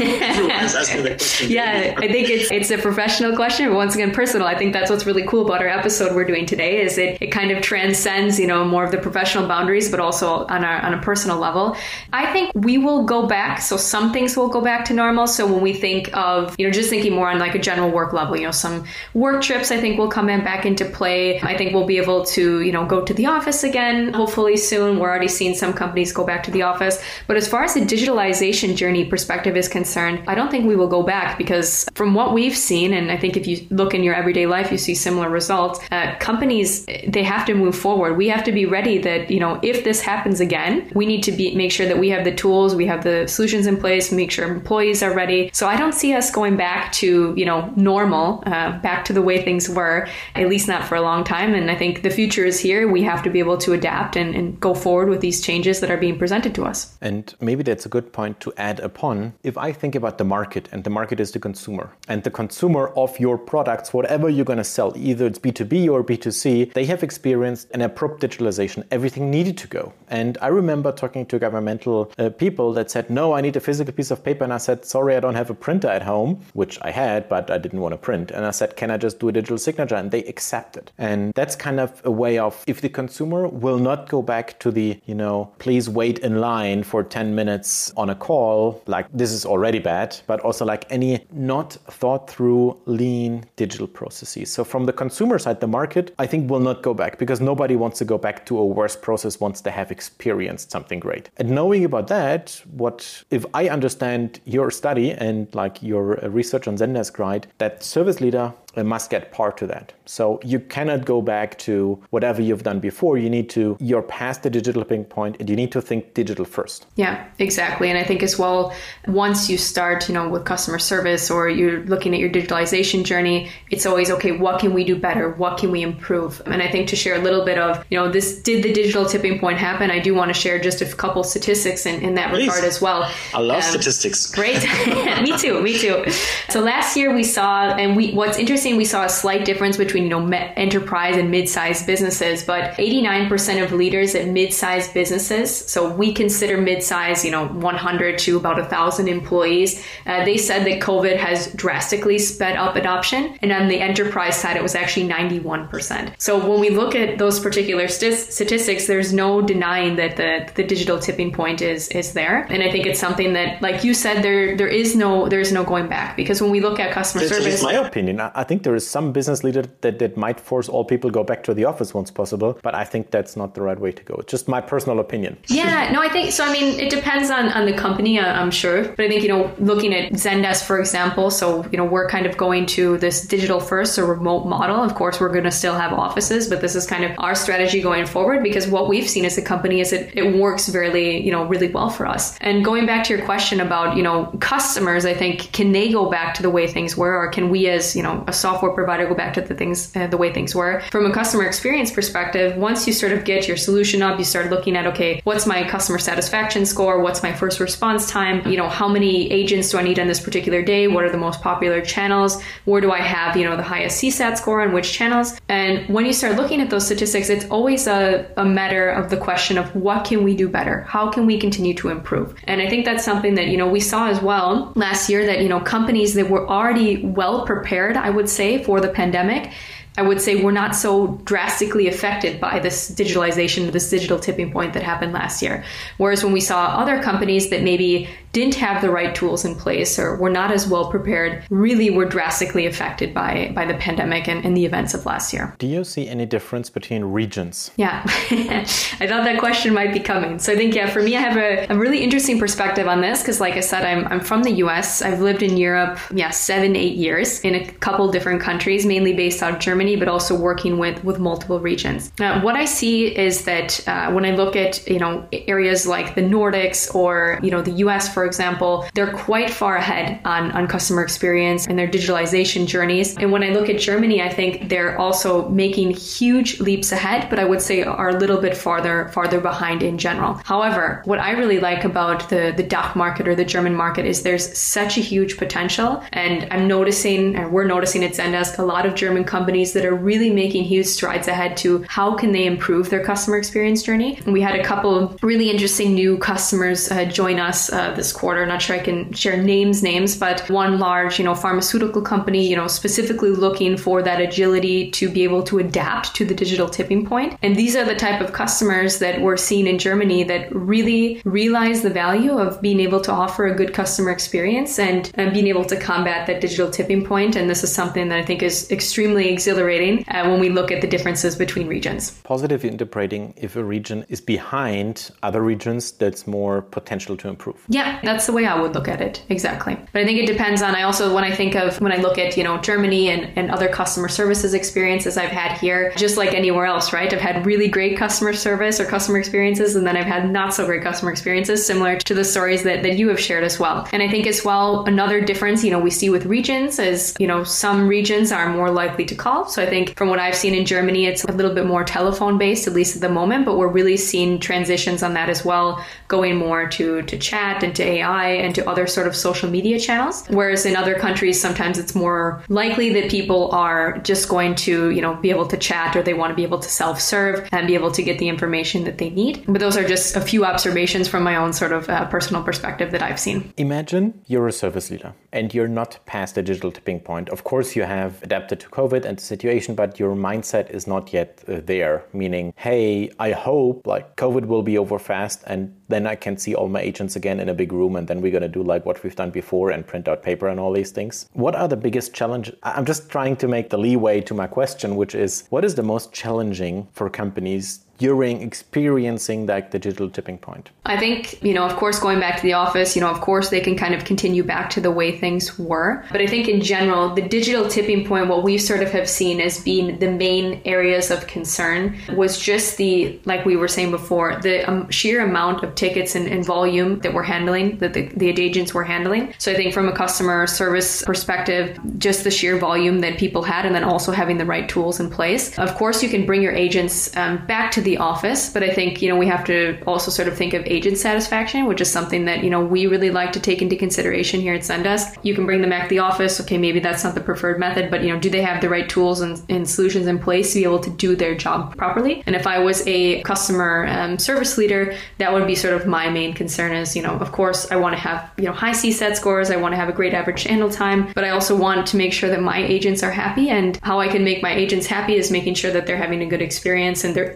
yeah, 1.49 1.95
I 1.97 2.07
think 2.07 2.29
it's 2.29 2.51
it's 2.51 2.69
a 2.69 2.77
professional 2.77 3.35
question, 3.35 3.67
but 3.69 3.75
once 3.75 3.95
again, 3.95 4.11
personal. 4.11 4.45
I 4.45 4.55
think 4.55 4.73
that's 4.73 4.91
what's 4.91 5.07
really 5.07 5.25
cool 5.25 5.47
about 5.47 5.61
our 5.61 5.67
episode 5.67 6.15
we're 6.15 6.25
doing 6.25 6.45
today 6.45 6.79
is 6.79 6.99
it, 6.99 7.17
it 7.19 7.27
kind 7.31 7.49
of 7.49 7.63
transcends, 7.63 8.39
you 8.39 8.45
know, 8.45 8.63
more 8.63 8.83
of 8.83 8.91
the 8.91 8.99
professional 8.99 9.47
boundaries, 9.47 9.89
but 9.89 9.99
also 9.99 10.45
on 10.45 10.63
our 10.63 10.79
on 10.79 10.93
a 10.93 11.01
personal 11.01 11.39
level. 11.39 11.75
I 12.13 12.31
think 12.31 12.51
we 12.53 12.77
will 12.77 13.05
go 13.05 13.25
back. 13.25 13.61
So 13.61 13.77
some 13.77 14.13
things 14.13 14.37
will 14.37 14.49
go 14.49 14.61
back 14.61 14.85
to 14.85 14.93
normal. 14.93 15.25
So 15.25 15.51
when 15.51 15.61
we 15.61 15.73
think 15.73 16.15
of, 16.15 16.55
you 16.59 16.67
know, 16.67 16.71
just 16.71 16.91
thinking 16.91 17.13
more 17.13 17.31
on 17.31 17.39
like 17.39 17.55
a 17.55 17.59
general 17.59 17.89
work 17.89 18.13
level, 18.13 18.37
you 18.37 18.45
know, 18.45 18.51
some 18.51 18.83
work 19.15 19.41
trips, 19.41 19.71
I 19.71 19.81
think 19.81 19.97
will 19.97 20.11
come 20.11 20.29
in 20.29 20.43
back 20.43 20.67
into 20.67 20.85
play. 20.85 21.41
I 21.41 21.57
think 21.57 21.73
we'll 21.73 21.87
be 21.87 21.97
able 21.97 22.25
to, 22.25 22.61
you 22.61 22.71
know, 22.71 22.85
go 22.85 23.03
to 23.03 23.13
the 23.15 23.25
office 23.25 23.63
again 23.63 24.13
hopefully 24.19 24.57
soon. 24.57 24.99
We're 24.99 25.09
already 25.09 25.29
seeing 25.29 25.55
some 25.55 25.71
companies 25.71 26.11
go 26.11 26.25
back 26.25 26.43
to 26.43 26.51
the 26.51 26.63
office. 26.63 27.01
But 27.25 27.37
as 27.37 27.47
far 27.47 27.63
as 27.63 27.73
the 27.73 27.79
digitalization 27.81 28.75
journey 28.75 29.05
perspective 29.05 29.55
is 29.55 29.69
concerned, 29.69 30.23
I 30.27 30.35
don't 30.35 30.51
think 30.51 30.67
we 30.67 30.75
will 30.75 30.89
go 30.89 31.03
back 31.03 31.37
because 31.37 31.87
from 31.95 32.13
what 32.13 32.33
we've 32.33 32.57
seen, 32.57 32.93
and 32.93 33.11
I 33.11 33.17
think 33.17 33.37
if 33.37 33.47
you 33.47 33.65
look 33.69 33.93
in 33.93 34.03
your 34.03 34.13
everyday 34.13 34.45
life, 34.45 34.73
you 34.73 34.77
see 34.77 34.93
similar 34.93 35.29
results. 35.29 35.79
Uh, 35.89 36.15
companies, 36.19 36.85
they 37.07 37.23
have 37.23 37.45
to 37.45 37.53
move 37.53 37.77
forward. 37.77 38.17
We 38.17 38.27
have 38.27 38.43
to 38.43 38.51
be 38.51 38.65
ready 38.65 38.97
that, 38.97 39.31
you 39.31 39.39
know, 39.39 39.57
if 39.63 39.85
this 39.85 40.01
happens 40.01 40.41
again, 40.41 40.91
we 40.93 41.05
need 41.05 41.23
to 41.23 41.31
be 41.31 41.55
make 41.55 41.71
sure 41.71 41.87
that 41.87 41.97
we 41.97 42.09
have 42.09 42.25
the 42.25 42.35
tools, 42.35 42.75
we 42.75 42.87
have 42.87 43.03
the 43.05 43.25
solutions 43.27 43.67
in 43.67 43.77
place, 43.77 44.11
make 44.11 44.31
sure 44.31 44.45
employees 44.45 45.01
are 45.01 45.13
ready. 45.13 45.49
So 45.53 45.65
I 45.67 45.77
don't 45.77 45.93
see 45.93 46.13
us 46.13 46.29
going 46.29 46.57
back 46.57 46.91
to, 46.93 47.33
you 47.37 47.45
know, 47.45 47.71
normal, 47.77 48.43
uh, 48.45 48.77
back 48.79 49.05
to 49.05 49.13
the 49.13 49.21
way 49.21 49.41
things 49.41 49.69
were, 49.69 50.09
at 50.35 50.49
least 50.49 50.67
not 50.67 50.83
for 50.83 50.95
a 50.95 51.01
long 51.01 51.23
time. 51.23 51.53
And 51.53 51.71
I 51.71 51.75
think 51.75 52.01
the 52.01 52.09
future 52.09 52.43
is 52.43 52.59
here. 52.59 52.91
We 52.91 53.03
have 53.03 53.23
to 53.23 53.29
be 53.29 53.39
able 53.39 53.57
to 53.59 53.73
adapt 53.73 53.98
adapt 53.99 54.15
and, 54.15 54.35
and 54.35 54.59
go 54.59 54.73
forward 54.73 55.09
with 55.09 55.21
these 55.21 55.41
changes 55.41 55.79
that 55.79 55.91
are 55.91 55.97
being 55.97 56.17
presented 56.17 56.55
to 56.55 56.65
us. 56.65 56.97
And 57.01 57.33
maybe 57.41 57.63
that's 57.63 57.85
a 57.85 57.89
good 57.89 58.11
point 58.13 58.39
to 58.41 58.53
add 58.57 58.79
upon. 58.79 59.33
If 59.43 59.57
I 59.57 59.71
think 59.71 59.95
about 59.95 60.17
the 60.17 60.23
market, 60.23 60.69
and 60.71 60.83
the 60.83 60.89
market 60.89 61.19
is 61.19 61.31
the 61.31 61.39
consumer, 61.39 61.91
and 62.07 62.23
the 62.23 62.31
consumer 62.31 62.89
of 62.95 63.19
your 63.19 63.37
products, 63.37 63.93
whatever 63.93 64.29
you're 64.29 64.45
going 64.45 64.57
to 64.57 64.63
sell, 64.63 64.93
either 64.95 65.25
it's 65.27 65.39
B2B 65.39 65.89
or 65.89 66.03
B2C, 66.03 66.73
they 66.73 66.85
have 66.85 67.03
experienced 67.03 67.67
an 67.73 67.81
abrupt 67.81 68.21
digitalization. 68.21 68.83
Everything 68.91 69.29
needed 69.29 69.57
to 69.57 69.67
go. 69.67 69.93
And 70.09 70.37
I 70.41 70.47
remember 70.47 70.91
talking 70.91 71.25
to 71.27 71.39
governmental 71.39 72.11
uh, 72.17 72.29
people 72.29 72.73
that 72.73 72.91
said, 72.91 73.09
No, 73.09 73.33
I 73.33 73.41
need 73.41 73.55
a 73.55 73.59
physical 73.59 73.93
piece 73.93 74.11
of 74.11 74.23
paper. 74.23 74.43
And 74.43 74.53
I 74.53 74.57
said, 74.57 74.85
Sorry, 74.85 75.15
I 75.15 75.19
don't 75.19 75.35
have 75.35 75.49
a 75.49 75.53
printer 75.53 75.87
at 75.87 76.03
home, 76.03 76.41
which 76.53 76.79
I 76.81 76.91
had, 76.91 77.29
but 77.29 77.51
I 77.51 77.57
didn't 77.57 77.81
want 77.81 77.93
to 77.93 77.97
print. 77.97 78.31
And 78.31 78.45
I 78.45 78.51
said, 78.51 78.75
Can 78.75 78.91
I 78.91 78.97
just 78.97 79.19
do 79.19 79.29
a 79.29 79.31
digital 79.31 79.57
signature? 79.57 79.95
And 79.95 80.11
they 80.11 80.23
accepted. 80.23 80.91
And 80.97 81.33
that's 81.33 81.55
kind 81.55 81.79
of 81.79 82.01
a 82.03 82.11
way 82.11 82.37
of 82.37 82.63
if 82.67 82.81
the 82.81 82.89
consumer 82.89 83.47
will 83.47 83.79
not 83.79 83.88
not 83.89 84.09
go 84.09 84.21
back 84.21 84.59
to 84.59 84.71
the, 84.71 84.99
you 85.05 85.15
know, 85.15 85.51
please 85.57 85.85
wait 85.89 86.19
in 86.19 86.33
line 86.39 86.83
for 86.83 87.03
10 87.03 87.33
minutes 87.33 87.91
on 87.97 88.09
a 88.09 88.15
call, 88.15 88.81
like 88.87 89.05
this 89.21 89.31
is 89.31 89.45
already 89.45 89.79
bad, 89.79 90.09
but 90.27 90.39
also 90.41 90.63
like 90.65 90.83
any 90.89 91.25
not 91.31 91.73
thought 91.99 92.29
through 92.29 92.77
lean 92.85 93.45
digital 93.55 93.87
processes. 93.87 94.51
So 94.51 94.63
from 94.63 94.85
the 94.85 94.93
consumer 94.93 95.37
side, 95.39 95.59
the 95.59 95.67
market, 95.67 96.13
I 96.23 96.27
think 96.27 96.49
will 96.49 96.65
not 96.71 96.83
go 96.83 96.93
back 96.93 97.17
because 97.17 97.39
nobody 97.41 97.75
wants 97.75 97.97
to 97.99 98.05
go 98.05 98.17
back 98.17 98.45
to 98.47 98.57
a 98.57 98.65
worse 98.65 98.95
process 98.95 99.39
once 99.39 99.61
they 99.61 99.71
have 99.71 99.91
experienced 99.91 100.71
something 100.71 100.99
great. 100.99 101.29
And 101.37 101.49
knowing 101.49 101.83
about 101.85 102.07
that, 102.07 102.61
what 102.71 103.23
if 103.31 103.45
I 103.53 103.69
understand 103.69 104.39
your 104.45 104.71
study 104.71 105.11
and 105.11 105.53
like 105.53 105.81
your 105.81 106.03
research 106.39 106.67
on 106.67 106.77
Zendesk, 106.77 107.17
right, 107.19 107.45
that 107.57 107.83
service 107.83 108.21
leader 108.21 108.53
must 108.83 109.09
get 109.09 109.31
part 109.31 109.57
to 109.57 109.67
that. 109.67 109.93
So 110.05 110.39
you 110.43 110.59
cannot 110.59 111.05
go 111.05 111.21
back 111.21 111.57
to 111.59 112.01
whatever 112.09 112.41
you've 112.41 112.63
done 112.63 112.79
before. 112.79 113.17
You 113.17 113.29
need 113.29 113.49
to, 113.51 113.77
you're 113.79 114.01
past 114.01 114.43
the 114.43 114.49
digital 114.49 114.83
tipping 114.83 115.05
point 115.05 115.37
and 115.39 115.49
you 115.49 115.55
need 115.55 115.71
to 115.71 115.81
think 115.81 116.13
digital 116.13 116.45
first. 116.45 116.87
Yeah, 116.95 117.27
exactly. 117.37 117.89
And 117.89 117.97
I 117.97 118.03
think 118.03 118.23
as 118.23 118.39
well, 118.39 118.73
once 119.07 119.49
you 119.49 119.57
start, 119.57 120.07
you 120.09 120.15
know, 120.15 120.27
with 120.27 120.45
customer 120.45 120.79
service 120.79 121.29
or 121.29 121.47
you're 121.47 121.81
looking 121.85 122.13
at 122.13 122.19
your 122.19 122.29
digitalization 122.29 123.03
journey, 123.03 123.49
it's 123.69 123.85
always, 123.85 124.09
okay, 124.09 124.31
what 124.31 124.59
can 124.59 124.73
we 124.73 124.83
do 124.83 124.95
better? 124.95 125.29
What 125.31 125.57
can 125.57 125.71
we 125.71 125.81
improve? 125.81 126.41
And 126.45 126.61
I 126.61 126.69
think 126.69 126.89
to 126.89 126.95
share 126.95 127.15
a 127.15 127.21
little 127.21 127.45
bit 127.45 127.57
of, 127.57 127.85
you 127.89 127.97
know, 127.99 128.11
this, 128.11 128.41
did 128.41 128.63
the 128.63 128.73
digital 128.73 129.05
tipping 129.05 129.39
point 129.39 129.59
happen? 129.59 129.91
I 129.91 129.99
do 129.99 130.15
want 130.15 130.29
to 130.29 130.33
share 130.33 130.59
just 130.59 130.81
a 130.81 130.85
couple 130.87 131.23
statistics 131.23 131.85
in, 131.85 132.01
in 132.01 132.15
that 132.15 132.31
Please. 132.31 132.47
regard 132.47 132.63
as 132.63 132.81
well. 132.81 133.09
I 133.33 133.39
love 133.41 133.57
um, 133.57 133.61
statistics. 133.61 134.33
Great. 134.33 134.63
me 135.21 135.37
too. 135.37 135.61
Me 135.61 135.77
too. 135.77 136.05
So 136.49 136.61
last 136.61 136.97
year 136.97 137.13
we 137.13 137.23
saw, 137.23 137.75
and 137.75 137.95
we, 137.95 138.11
what's 138.13 138.37
interesting 138.37 138.68
We 138.77 138.85
saw 138.85 139.05
a 139.05 139.09
slight 139.09 139.45
difference 139.45 139.77
between 139.77 140.03
you 140.03 140.09
know 140.09 140.27
enterprise 140.29 141.17
and 141.17 141.31
mid-sized 141.31 141.85
businesses, 141.85 142.43
but 142.43 142.73
89% 142.73 143.63
of 143.63 143.71
leaders 143.71 144.15
at 144.15 144.27
mid-sized 144.27 144.93
businesses, 144.93 145.55
so 145.55 145.89
we 145.89 146.13
consider 146.13 146.57
mid-sized, 146.57 147.25
you 147.25 147.31
know, 147.31 147.47
100 147.47 148.17
to 148.19 148.37
about 148.37 148.59
a 148.59 148.65
thousand 148.65 149.07
employees, 149.07 149.83
uh, 150.05 150.23
they 150.25 150.37
said 150.37 150.65
that 150.65 150.79
COVID 150.79 151.17
has 151.17 151.51
drastically 151.53 152.19
sped 152.19 152.55
up 152.55 152.75
adoption, 152.75 153.37
and 153.41 153.51
on 153.51 153.67
the 153.67 153.79
enterprise 153.79 154.35
side, 154.35 154.55
it 154.55 154.63
was 154.63 154.75
actually 154.75 155.07
91%. 155.07 156.13
So 156.17 156.37
when 156.49 156.59
we 156.59 156.69
look 156.69 156.95
at 156.95 157.17
those 157.17 157.39
particular 157.39 157.87
st- 157.87 158.13
statistics, 158.13 158.87
there's 158.87 159.13
no 159.13 159.41
denying 159.41 159.95
that 159.97 160.17
the 160.17 160.49
the 160.55 160.63
digital 160.63 160.99
tipping 160.99 161.31
point 161.31 161.61
is 161.61 161.87
is 161.89 162.13
there, 162.13 162.45
and 162.49 162.63
I 162.63 162.71
think 162.71 162.85
it's 162.85 162.99
something 162.99 163.33
that, 163.33 163.61
like 163.61 163.83
you 163.83 163.93
said, 163.93 164.23
there 164.23 164.55
there 164.57 164.67
is 164.67 164.95
no 164.95 165.27
there's 165.29 165.51
no 165.51 165.63
going 165.63 165.87
back 165.87 166.15
because 166.15 166.41
when 166.41 166.51
we 166.51 166.59
look 166.59 166.79
at 166.79 166.91
customer 166.91 167.27
service, 167.27 167.55
is 167.55 167.63
my 167.63 167.73
opinion. 167.73 168.19
I 168.19 168.43
think 168.49 168.63
there 168.63 168.75
is 168.75 168.85
some 168.85 169.13
business 169.13 169.43
leader 169.43 169.63
that, 169.81 169.99
that 169.99 170.17
might 170.17 170.39
force 170.39 170.67
all 170.67 170.83
people 170.83 171.09
go 171.11 171.23
back 171.23 171.43
to 171.43 171.53
the 171.53 171.65
office 171.65 171.93
once 171.93 172.09
possible, 172.09 172.59
but 172.63 172.73
I 172.73 172.83
think 172.83 173.11
that's 173.11 173.37
not 173.37 173.53
the 173.53 173.61
right 173.61 173.79
way 173.79 173.91
to 173.91 174.03
go. 174.03 174.15
It's 174.15 174.31
just 174.31 174.47
my 174.47 174.59
personal 174.59 174.99
opinion. 174.99 175.37
Yeah, 175.47 175.91
no, 175.93 176.01
I 176.01 176.09
think 176.09 176.31
so. 176.31 176.43
I 176.43 176.51
mean, 176.51 176.79
it 176.79 176.89
depends 176.89 177.29
on, 177.29 177.49
on 177.49 177.67
the 177.67 177.73
company, 177.73 178.17
uh, 178.17 178.25
I'm 178.41 178.49
sure. 178.49 178.79
But 178.95 179.05
I 179.05 179.07
think, 179.07 179.21
you 179.21 179.29
know, 179.29 179.53
looking 179.59 179.93
at 179.93 180.13
Zendesk, 180.13 180.65
for 180.65 180.79
example, 180.79 181.29
so, 181.29 181.63
you 181.71 181.77
know, 181.77 181.85
we're 181.85 182.09
kind 182.09 182.25
of 182.25 182.37
going 182.37 182.65
to 182.77 182.97
this 182.97 183.27
digital 183.27 183.59
first 183.59 183.99
or 183.99 184.05
remote 184.07 184.47
model. 184.47 184.77
Of 184.81 184.95
course, 184.95 185.19
we're 185.21 185.35
going 185.37 185.43
to 185.43 185.51
still 185.51 185.75
have 185.75 185.93
offices, 185.93 186.49
but 186.49 186.59
this 186.59 186.75
is 186.75 186.87
kind 186.87 187.03
of 187.03 187.11
our 187.19 187.35
strategy 187.35 187.81
going 187.81 188.07
forward 188.07 188.41
because 188.41 188.67
what 188.67 188.89
we've 188.89 189.07
seen 189.07 189.25
as 189.25 189.37
a 189.37 189.43
company 189.43 189.79
is 189.79 189.93
it, 189.93 190.17
it 190.17 190.35
works 190.35 190.67
really, 190.69 191.23
you 191.23 191.31
know, 191.31 191.45
really 191.45 191.67
well 191.67 191.91
for 191.91 192.07
us. 192.07 192.35
And 192.39 192.65
going 192.65 192.87
back 192.87 193.03
to 193.05 193.15
your 193.15 193.23
question 193.25 193.61
about, 193.61 193.95
you 193.95 194.01
know, 194.01 194.25
customers, 194.39 195.05
I 195.05 195.13
think, 195.13 195.51
can 195.51 195.71
they 195.71 195.91
go 195.91 196.09
back 196.09 196.33
to 196.35 196.41
the 196.41 196.49
way 196.49 196.65
things 196.65 196.97
were 196.97 197.15
or 197.15 197.29
can 197.29 197.49
we 197.51 197.67
as, 197.67 197.95
you 197.95 198.01
know, 198.01 198.23
a 198.27 198.33
software 198.39 198.71
provider, 198.71 199.07
go 199.07 199.15
back 199.15 199.33
to 199.33 199.41
the 199.41 199.55
things, 199.55 199.95
uh, 199.95 200.07
the 200.07 200.17
way 200.17 200.33
things 200.33 200.55
were. 200.55 200.81
From 200.91 201.05
a 201.05 201.13
customer 201.13 201.45
experience 201.45 201.91
perspective, 201.91 202.57
once 202.57 202.87
you 202.87 202.93
sort 202.93 203.11
of 203.11 203.23
get 203.25 203.47
your 203.47 203.57
solution 203.57 204.01
up, 204.01 204.17
you 204.17 204.25
start 204.25 204.49
looking 204.49 204.75
at, 204.75 204.85
okay, 204.87 205.21
what's 205.23 205.45
my 205.45 205.67
customer 205.67 205.99
satisfaction 205.99 206.65
score? 206.65 207.01
What's 207.01 207.23
my 207.23 207.33
first 207.33 207.59
response 207.59 208.09
time? 208.09 208.47
You 208.47 208.57
know, 208.57 208.69
how 208.69 208.87
many 208.87 209.31
agents 209.31 209.69
do 209.69 209.77
I 209.77 209.83
need 209.83 209.99
on 209.99 210.07
this 210.07 210.19
particular 210.19 210.61
day? 210.61 210.87
What 210.87 211.03
are 211.03 211.11
the 211.11 211.17
most 211.17 211.41
popular 211.41 211.81
channels? 211.81 212.41
Where 212.65 212.81
do 212.81 212.91
I 212.91 212.99
have, 212.99 213.35
you 213.35 213.43
know, 213.43 213.57
the 213.57 213.63
highest 213.63 214.01
CSAT 214.01 214.37
score 214.37 214.61
on 214.61 214.71
which 214.71 214.91
channels? 214.93 215.39
And 215.49 215.87
when 215.89 216.05
you 216.05 216.13
start 216.13 216.35
looking 216.35 216.61
at 216.61 216.69
those 216.69 216.85
statistics, 216.85 217.29
it's 217.29 217.45
always 217.45 217.87
a, 217.87 218.31
a 218.37 218.45
matter 218.45 218.89
of 218.89 219.09
the 219.09 219.17
question 219.17 219.57
of 219.57 219.73
what 219.75 220.05
can 220.05 220.23
we 220.23 220.35
do 220.35 220.47
better? 220.47 220.81
How 220.81 221.09
can 221.09 221.25
we 221.25 221.39
continue 221.39 221.73
to 221.75 221.89
improve? 221.89 222.35
And 222.45 222.61
I 222.61 222.69
think 222.69 222.85
that's 222.85 223.03
something 223.03 223.35
that, 223.35 223.47
you 223.47 223.57
know, 223.57 223.67
we 223.67 223.79
saw 223.79 224.07
as 224.07 224.21
well 224.21 224.71
last 224.75 225.09
year 225.09 225.25
that, 225.25 225.41
you 225.41 225.49
know, 225.49 225.59
companies 225.59 226.13
that 226.13 226.29
were 226.29 226.47
already 226.47 227.03
well 227.03 227.45
prepared, 227.45 227.97
I 227.97 228.09
would 228.09 228.28
say, 228.29 228.63
for 228.63 228.79
the 228.79 228.89
pandemic 228.89 229.51
I 229.99 230.01
would 230.01 230.21
say 230.21 230.41
we're 230.41 230.51
not 230.51 230.77
so 230.77 231.19
drastically 231.25 231.89
affected 231.89 232.39
by 232.39 232.59
this 232.59 232.89
digitalization, 232.89 233.69
this 233.73 233.89
digital 233.89 234.17
tipping 234.17 234.49
point 234.49 234.71
that 234.75 234.81
happened 234.81 235.11
last 235.11 235.41
year. 235.41 235.65
Whereas 235.97 236.23
when 236.23 236.31
we 236.31 236.39
saw 236.39 236.67
other 236.67 237.03
companies 237.03 237.49
that 237.49 237.63
maybe 237.63 238.07
didn't 238.31 238.55
have 238.55 238.81
the 238.81 238.89
right 238.89 239.15
tools 239.15 239.43
in 239.43 239.55
place 239.55 239.97
or 239.97 240.15
were 240.15 240.29
not 240.29 240.51
as 240.51 240.67
well 240.67 240.89
prepared 240.89 241.43
really 241.49 241.89
were 241.89 242.05
drastically 242.05 242.65
affected 242.65 243.13
by, 243.13 243.51
by 243.55 243.65
the 243.65 243.73
pandemic 243.73 244.27
and, 244.27 244.45
and 244.45 244.55
the 244.55 244.65
events 244.65 244.93
of 244.93 245.05
last 245.05 245.33
year. 245.33 245.55
Do 245.57 245.67
you 245.67 245.83
see 245.83 246.07
any 246.07 246.25
difference 246.25 246.69
between 246.69 247.03
regions? 247.05 247.71
Yeah, 247.75 248.03
I 248.05 249.07
thought 249.07 249.25
that 249.25 249.39
question 249.39 249.73
might 249.73 249.91
be 249.91 249.99
coming. 249.99 250.37
So 250.39 250.53
I 250.53 250.55
think, 250.55 250.75
yeah, 250.75 250.89
for 250.89 251.01
me, 251.01 251.17
I 251.17 251.21
have 251.21 251.37
a, 251.37 251.73
a 251.73 251.77
really 251.77 252.03
interesting 252.03 252.39
perspective 252.39 252.87
on 252.87 253.01
this 253.01 253.21
because, 253.21 253.41
like 253.41 253.55
I 253.55 253.61
said, 253.61 253.83
I'm, 253.83 254.07
I'm 254.07 254.19
from 254.19 254.43
the 254.43 254.51
US. 254.63 255.01
I've 255.01 255.21
lived 255.21 255.41
in 255.41 255.57
Europe, 255.57 255.99
yeah, 256.13 256.29
seven, 256.29 256.75
eight 256.75 256.95
years 256.95 257.41
in 257.41 257.55
a 257.55 257.65
couple 257.65 258.09
different 258.11 258.41
countries, 258.41 258.85
mainly 258.85 259.13
based 259.13 259.41
out 259.41 259.55
of 259.55 259.59
Germany, 259.59 259.88
but 259.95 260.07
also 260.07 260.35
working 260.35 260.77
with, 260.77 261.03
with 261.03 261.19
multiple 261.19 261.59
regions. 261.59 262.11
Now, 262.19 262.43
what 262.43 262.55
I 262.55 262.65
see 262.65 263.15
is 263.15 263.45
that 263.45 263.87
uh, 263.87 264.11
when 264.11 264.25
I 264.25 264.31
look 264.31 264.55
at, 264.55 264.87
you 264.87 264.99
know, 264.99 265.27
areas 265.31 265.87
like 265.87 266.15
the 266.15 266.21
Nordics 266.21 266.93
or, 266.93 267.39
you 267.41 267.51
know, 267.51 267.61
the 267.61 267.71
US, 267.85 268.13
for 268.13 268.25
example, 268.25 268.85
they're 268.93 269.13
quite 269.13 269.49
far 269.49 269.77
ahead 269.77 270.19
on, 270.25 270.51
on 270.51 270.67
customer 270.67 271.03
experience 271.03 271.67
and 271.67 271.77
their 271.77 271.87
digitalization 271.87 272.67
journeys. 272.67 273.17
And 273.17 273.31
when 273.31 273.43
I 273.43 273.49
look 273.49 273.69
at 273.69 273.79
Germany, 273.79 274.21
I 274.21 274.29
think 274.29 274.69
they're 274.69 274.97
also 274.97 275.49
making 275.49 275.91
huge 275.91 276.59
leaps 276.59 276.91
ahead, 276.91 277.29
but 277.29 277.39
I 277.39 277.45
would 277.45 277.61
say 277.61 277.83
are 277.83 278.09
a 278.09 278.17
little 278.17 278.39
bit 278.39 278.55
farther 278.55 279.09
farther 279.09 279.39
behind 279.39 279.83
in 279.83 279.97
general. 279.97 280.39
However, 280.45 281.01
what 281.05 281.19
I 281.19 281.31
really 281.31 281.59
like 281.59 281.83
about 281.83 282.29
the, 282.29 282.53
the 282.55 282.63
DACH 282.63 282.95
market 282.95 283.27
or 283.27 283.35
the 283.35 283.45
German 283.45 283.75
market 283.75 284.05
is 284.05 284.23
there's 284.23 284.57
such 284.57 284.97
a 284.97 285.01
huge 285.01 285.37
potential. 285.37 286.03
And 286.13 286.47
I'm 286.51 286.67
noticing, 286.67 287.35
and 287.35 287.51
we're 287.51 287.65
noticing 287.65 288.03
at 288.03 288.13
Zendesk, 288.13 288.57
a 288.59 288.63
lot 288.63 288.85
of 288.85 288.95
German 288.95 289.23
companies 289.23 289.73
that 289.79 289.87
are 289.87 289.95
really 289.95 290.29
making 290.29 290.65
huge 290.65 290.87
strides 290.87 291.29
ahead 291.29 291.55
to 291.55 291.85
how 291.87 292.15
can 292.15 292.33
they 292.33 292.45
improve 292.45 292.89
their 292.89 293.01
customer 293.01 293.37
experience 293.37 293.81
journey. 293.81 294.19
And 294.25 294.33
we 294.33 294.41
had 294.41 294.59
a 294.59 294.63
couple 294.63 295.15
really 295.21 295.49
interesting 295.49 295.93
new 295.93 296.17
customers 296.17 296.91
uh, 296.91 297.05
join 297.05 297.39
us 297.39 297.71
uh, 297.71 297.93
this 297.93 298.11
quarter. 298.11 298.45
Not 298.45 298.61
sure 298.61 298.75
I 298.75 298.79
can 298.79 299.13
share 299.13 299.41
names, 299.41 299.81
names, 299.81 300.17
but 300.17 300.49
one 300.49 300.79
large, 300.79 301.17
you 301.17 301.23
know, 301.23 301.33
pharmaceutical 301.33 302.01
company, 302.01 302.45
you 302.45 302.57
know, 302.57 302.67
specifically 302.67 303.29
looking 303.29 303.77
for 303.77 304.01
that 304.01 304.19
agility 304.19 304.91
to 304.91 305.09
be 305.09 305.23
able 305.23 305.43
to 305.43 305.59
adapt 305.59 306.13
to 306.15 306.25
the 306.25 306.35
digital 306.35 306.67
tipping 306.67 307.05
point. 307.05 307.37
And 307.41 307.55
these 307.55 307.77
are 307.77 307.85
the 307.85 307.95
type 307.95 308.19
of 308.19 308.33
customers 308.33 308.99
that 308.99 309.21
we're 309.21 309.37
seeing 309.37 309.65
in 309.65 309.79
Germany 309.79 310.25
that 310.25 310.53
really 310.53 311.21
realize 311.23 311.83
the 311.83 311.89
value 311.89 312.37
of 312.37 312.61
being 312.61 312.81
able 312.81 312.99
to 313.01 313.13
offer 313.13 313.47
a 313.47 313.55
good 313.55 313.73
customer 313.73 314.11
experience 314.11 314.77
and, 314.77 315.09
and 315.13 315.31
being 315.31 315.47
able 315.47 315.63
to 315.65 315.79
combat 315.79 316.27
that 316.27 316.41
digital 316.41 316.69
tipping 316.69 317.05
point. 317.05 317.37
And 317.37 317.49
this 317.49 317.63
is 317.63 317.73
something 317.73 318.09
that 318.09 318.19
I 318.19 318.25
think 318.25 318.43
is 318.43 318.69
extremely 318.71 319.29
exhilarating 319.29 319.58
uh, 319.59 320.27
when 320.29 320.39
we 320.39 320.49
look 320.49 320.71
at 320.71 320.81
the 320.81 320.87
differences 320.87 321.35
between 321.35 321.67
regions. 321.67 322.11
Positive 322.23 322.63
interpreting 322.65 323.33
if 323.37 323.55
a 323.55 323.63
region 323.63 324.05
is 324.09 324.21
behind 324.21 325.11
other 325.23 325.41
regions, 325.41 325.91
that's 325.91 326.27
more 326.27 326.61
potential 326.61 327.17
to 327.17 327.27
improve. 327.27 327.63
Yeah, 327.67 327.99
that's 328.03 328.25
the 328.25 328.33
way 328.33 328.45
I 328.45 328.59
would 328.59 328.73
look 328.75 328.87
at 328.87 329.01
it. 329.01 329.23
Exactly. 329.29 329.77
But 329.93 330.01
I 330.01 330.05
think 330.05 330.19
it 330.19 330.25
depends 330.25 330.61
on, 330.61 330.75
I 330.75 330.83
also, 330.83 331.13
when 331.13 331.23
I 331.23 331.35
think 331.35 331.55
of, 331.55 331.79
when 331.81 331.91
I 331.91 331.97
look 331.97 332.17
at, 332.17 332.37
you 332.37 332.43
know, 332.43 332.57
Germany 332.59 333.09
and, 333.09 333.37
and 333.37 333.51
other 333.51 333.67
customer 333.67 334.07
services 334.07 334.53
experiences 334.53 335.17
I've 335.17 335.29
had 335.29 335.57
here, 335.57 335.93
just 335.95 336.17
like 336.17 336.33
anywhere 336.33 336.65
else, 336.65 336.93
right? 336.93 337.11
I've 337.11 337.21
had 337.21 337.45
really 337.45 337.67
great 337.67 337.97
customer 337.97 338.33
service 338.33 338.79
or 338.79 338.85
customer 338.85 339.19
experiences, 339.19 339.75
and 339.75 339.85
then 339.85 339.97
I've 339.97 340.05
had 340.05 340.29
not 340.31 340.53
so 340.53 340.65
great 340.65 340.83
customer 340.83 341.11
experiences, 341.11 341.65
similar 341.65 341.97
to 341.97 342.13
the 342.13 342.23
stories 342.23 342.63
that, 342.63 342.83
that 342.83 342.97
you 342.97 343.09
have 343.09 343.19
shared 343.19 343.43
as 343.43 343.59
well. 343.59 343.87
And 343.91 344.01
I 344.03 344.09
think 344.09 344.27
as 344.27 344.45
well, 344.45 344.85
another 344.85 345.21
difference, 345.21 345.63
you 345.63 345.71
know, 345.71 345.79
we 345.79 345.91
see 345.91 346.09
with 346.09 346.25
regions 346.25 346.79
is, 346.79 347.15
you 347.19 347.27
know, 347.27 347.43
some 347.43 347.87
regions 347.87 348.31
are 348.31 348.49
more 348.49 348.71
likely 348.71 349.05
to 349.05 349.15
call. 349.15 349.48
So 349.49 349.61
I 349.61 349.65
think 349.65 349.97
from 349.97 350.09
what 350.09 350.19
I've 350.19 350.35
seen 350.35 350.53
in 350.53 350.65
Germany, 350.65 351.05
it's 351.05 351.23
a 351.23 351.31
little 351.31 351.53
bit 351.53 351.65
more 351.65 351.83
telephone 351.83 352.37
based, 352.37 352.67
at 352.67 352.73
least 352.73 352.95
at 352.95 353.01
the 353.01 353.09
moment, 353.09 353.45
but 353.45 353.57
we're 353.57 353.67
really 353.67 353.97
seeing 353.97 354.39
transitions 354.39 355.03
on 355.03 355.13
that 355.15 355.29
as 355.29 355.43
well, 355.43 355.83
going 356.07 356.35
more 356.37 356.67
to, 356.69 357.01
to 357.03 357.17
chat 357.17 357.63
and 357.63 357.75
to 357.75 357.83
AI 357.83 358.29
and 358.29 358.53
to 358.55 358.69
other 358.69 358.87
sort 358.87 359.07
of 359.07 359.15
social 359.15 359.49
media 359.49 359.79
channels. 359.79 360.25
Whereas 360.27 360.65
in 360.65 360.75
other 360.75 360.95
countries, 360.95 361.39
sometimes 361.39 361.77
it's 361.77 361.95
more 361.95 362.43
likely 362.49 362.93
that 362.93 363.09
people 363.09 363.51
are 363.51 363.97
just 363.99 364.29
going 364.29 364.55
to, 364.55 364.89
you 364.91 365.01
know, 365.01 365.15
be 365.15 365.29
able 365.29 365.47
to 365.47 365.57
chat 365.57 365.95
or 365.95 366.03
they 366.03 366.13
want 366.13 366.31
to 366.31 366.35
be 366.35 366.43
able 366.43 366.59
to 366.59 366.69
self 366.69 367.01
serve 367.01 367.47
and 367.51 367.67
be 367.67 367.73
able 367.73 367.91
to 367.91 368.03
get 368.03 368.19
the 368.19 368.29
information 368.29 368.83
that 368.83 368.97
they 368.97 369.09
need. 369.09 369.45
But 369.47 369.59
those 369.59 369.77
are 369.77 369.87
just 369.87 370.15
a 370.15 370.21
few 370.21 370.45
observations 370.45 371.07
from 371.07 371.23
my 371.23 371.35
own 371.35 371.53
sort 371.53 371.71
of 371.71 371.89
uh, 371.89 372.05
personal 372.05 372.43
perspective 372.43 372.91
that 372.91 373.01
I've 373.01 373.19
seen. 373.19 373.53
Imagine 373.57 374.21
you're 374.27 374.47
a 374.47 374.51
service 374.51 374.91
leader 374.91 375.13
and 375.31 375.53
you're 375.53 375.67
not 375.67 375.99
past 376.05 376.35
the 376.35 376.43
digital 376.43 376.71
tipping 376.71 376.99
point. 376.99 377.29
Of 377.29 377.43
course, 377.43 377.75
you 377.75 377.83
have 377.83 378.21
adapted 378.23 378.59
to 378.61 378.69
COVID 378.69 379.05
and 379.05 379.17
the 379.17 379.23
situation, 379.39 379.73
but 379.73 379.99
your 379.99 380.15
mindset 380.15 380.69
is 380.69 380.85
not 380.85 381.13
yet 381.13 381.43
uh, 381.47 381.61
there. 381.65 382.03
Meaning, 382.11 382.53
hey, 382.57 383.09
I 383.19 383.31
hope 383.31 383.87
like 383.87 384.17
COVID 384.17 384.45
will 384.45 384.63
be 384.63 384.77
over 384.77 384.99
fast 384.99 385.43
and 385.47 385.73
then 385.87 386.05
I 386.05 386.15
can 386.15 386.37
see 386.37 386.53
all 386.55 386.67
my 386.67 386.81
agents 386.81 387.15
again 387.15 387.39
in 387.39 387.47
a 387.47 387.53
big 387.53 387.71
room 387.71 387.95
and 387.95 388.07
then 388.07 388.19
we're 388.21 388.31
going 388.31 388.49
to 388.51 388.57
do 388.59 388.63
like 388.63 388.85
what 388.85 389.01
we've 389.01 389.15
done 389.15 389.31
before 389.31 389.71
and 389.71 389.87
print 389.87 390.07
out 390.07 390.23
paper 390.23 390.49
and 390.49 390.59
all 390.59 390.73
these 390.73 390.91
things. 390.91 391.29
What 391.33 391.55
are 391.55 391.67
the 391.67 391.77
biggest 391.77 392.13
challenges? 392.13 392.55
I'm 392.63 392.85
just 392.85 393.09
trying 393.09 393.37
to 393.37 393.47
make 393.47 393.69
the 393.69 393.77
leeway 393.77 394.21
to 394.21 394.33
my 394.33 394.47
question, 394.47 394.97
which 394.97 395.15
is 395.15 395.45
what 395.49 395.63
is 395.63 395.75
the 395.75 395.83
most 395.83 396.11
challenging 396.11 396.87
for 396.91 397.09
companies 397.09 397.85
during 397.99 398.41
experiencing 398.41 399.45
that 399.45 399.71
digital 399.71 400.09
tipping 400.09 400.37
point? 400.37 400.69
I 400.85 400.97
think, 400.97 401.43
you 401.43 401.53
know, 401.53 401.65
of 401.65 401.75
course, 401.75 401.99
going 401.99 402.19
back 402.19 402.37
to 402.37 402.43
the 402.43 402.53
office, 402.53 402.95
you 402.95 403.01
know, 403.01 403.09
of 403.09 403.21
course, 403.21 403.49
they 403.49 403.59
can 403.59 403.77
kind 403.77 403.93
of 403.93 404.05
continue 404.05 404.43
back 404.43 404.69
to 404.71 404.81
the 404.81 404.89
way 404.89 405.17
things 405.17 405.59
were. 405.59 406.03
But 406.11 406.21
I 406.21 406.27
think 406.27 406.47
in 406.47 406.61
general, 406.61 407.13
the 407.13 407.21
digital 407.21 407.67
tipping 407.67 408.05
point, 408.05 408.27
what 408.27 408.43
we 408.43 408.57
sort 408.57 408.81
of 408.81 408.91
have 408.91 409.07
seen 409.07 409.39
as 409.39 409.63
being 409.63 409.99
the 409.99 410.09
main 410.09 410.61
areas 410.65 411.11
of 411.11 411.27
concern 411.27 411.97
was 412.15 412.39
just 412.39 412.77
the, 412.77 413.19
like 413.25 413.45
we 413.45 413.55
were 413.55 413.67
saying 413.67 413.91
before, 413.91 414.39
the 414.41 414.67
um, 414.69 414.89
sheer 414.89 415.23
amount 415.23 415.63
of 415.63 415.75
tickets 415.75 416.15
and, 416.15 416.27
and, 416.27 416.45
volume 416.49 416.99
that 416.99 417.13
we're 417.13 417.21
handling, 417.21 417.77
that 417.77 417.93
the, 417.93 418.07
the 418.15 418.29
agents 418.29 418.73
were 418.73 418.83
handling. 418.83 419.33
So 419.37 419.51
I 419.51 419.55
think 419.55 419.73
from 419.73 419.87
a 419.87 419.91
customer 419.91 420.47
service 420.47 421.03
perspective, 421.03 421.77
just 421.99 422.23
the 422.23 422.31
sheer 422.31 422.57
volume 422.57 423.01
that 423.01 423.17
people 423.17 423.43
had, 423.43 423.65
and 423.65 423.75
then 423.75 423.83
also 423.83 424.11
having 424.11 424.37
the 424.37 424.45
right 424.45 424.67
tools 424.67 424.99
in 424.99 425.09
place. 425.09 425.57
Of 425.59 425.75
course, 425.75 426.01
you 426.01 426.09
can 426.09 426.25
bring 426.25 426.41
your 426.41 426.53
agents 426.53 427.15
um, 427.17 427.45
back 427.45 427.71
to 427.71 427.81
the 427.81 427.88
the 427.89 427.97
office, 427.97 428.49
but 428.53 428.63
I 428.63 428.69
think, 428.69 429.01
you 429.01 429.09
know, 429.09 429.17
we 429.17 429.25
have 429.27 429.43
to 429.45 429.81
also 429.87 430.11
sort 430.11 430.27
of 430.27 430.37
think 430.37 430.53
of 430.53 430.63
agent 430.65 430.97
satisfaction, 430.97 431.65
which 431.65 431.81
is 431.81 431.91
something 431.91 432.25
that, 432.25 432.43
you 432.43 432.49
know, 432.49 432.63
we 432.63 432.85
really 432.85 433.09
like 433.09 433.31
to 433.33 433.39
take 433.39 433.61
into 433.61 433.75
consideration 433.75 434.39
here 434.39 434.53
at 434.53 434.61
Zendesk. 434.61 435.17
You 435.23 435.33
can 435.33 435.45
bring 435.45 435.61
them 435.61 435.71
back 435.71 435.83
to 435.83 435.89
the 435.89 435.99
office. 435.99 436.39
Okay, 436.41 436.57
maybe 436.57 436.79
that's 436.79 437.03
not 437.03 437.15
the 437.15 437.21
preferred 437.21 437.59
method, 437.59 437.89
but, 437.89 438.03
you 438.03 438.13
know, 438.13 438.19
do 438.19 438.29
they 438.29 438.41
have 438.41 438.61
the 438.61 438.69
right 438.69 438.87
tools 438.87 439.21
and, 439.21 439.41
and 439.49 439.67
solutions 439.67 440.05
in 440.05 440.19
place 440.19 440.53
to 440.53 440.59
be 440.59 440.63
able 440.63 440.79
to 440.79 440.89
do 440.91 441.15
their 441.15 441.35
job 441.35 441.75
properly? 441.77 442.23
And 442.27 442.35
if 442.35 442.45
I 442.45 442.59
was 442.59 442.85
a 442.87 443.21
customer 443.23 443.87
um, 443.87 444.19
service 444.19 444.57
leader, 444.57 444.95
that 445.17 445.33
would 445.33 445.47
be 445.47 445.55
sort 445.55 445.73
of 445.73 445.87
my 445.87 446.09
main 446.09 446.33
concern 446.33 446.73
is, 446.73 446.95
you 446.95 447.01
know, 447.01 447.15
of 447.15 447.31
course, 447.31 447.71
I 447.71 447.77
want 447.77 447.95
to 447.95 448.01
have, 448.01 448.31
you 448.37 448.45
know, 448.45 448.53
high 448.53 448.71
CSAT 448.71 449.15
scores. 449.15 449.49
I 449.49 449.55
want 449.55 449.73
to 449.73 449.77
have 449.77 449.89
a 449.89 449.93
great 449.93 450.13
average 450.13 450.43
handle 450.43 450.69
time, 450.69 451.11
but 451.15 451.23
I 451.23 451.29
also 451.29 451.57
want 451.57 451.87
to 451.87 451.97
make 451.97 452.13
sure 452.13 452.29
that 452.29 452.41
my 452.41 452.59
agents 452.59 453.01
are 453.01 453.11
happy. 453.11 453.49
And 453.49 453.77
how 453.81 453.99
I 453.99 454.07
can 454.07 454.23
make 454.23 454.43
my 454.43 454.53
agents 454.53 454.85
happy 454.85 455.15
is 455.15 455.31
making 455.31 455.55
sure 455.55 455.71
that 455.71 455.87
they're 455.87 455.97
having 455.97 456.21
a 456.21 456.27
good 456.27 456.41
experience 456.41 457.03
and 457.03 457.15
they're 457.15 457.35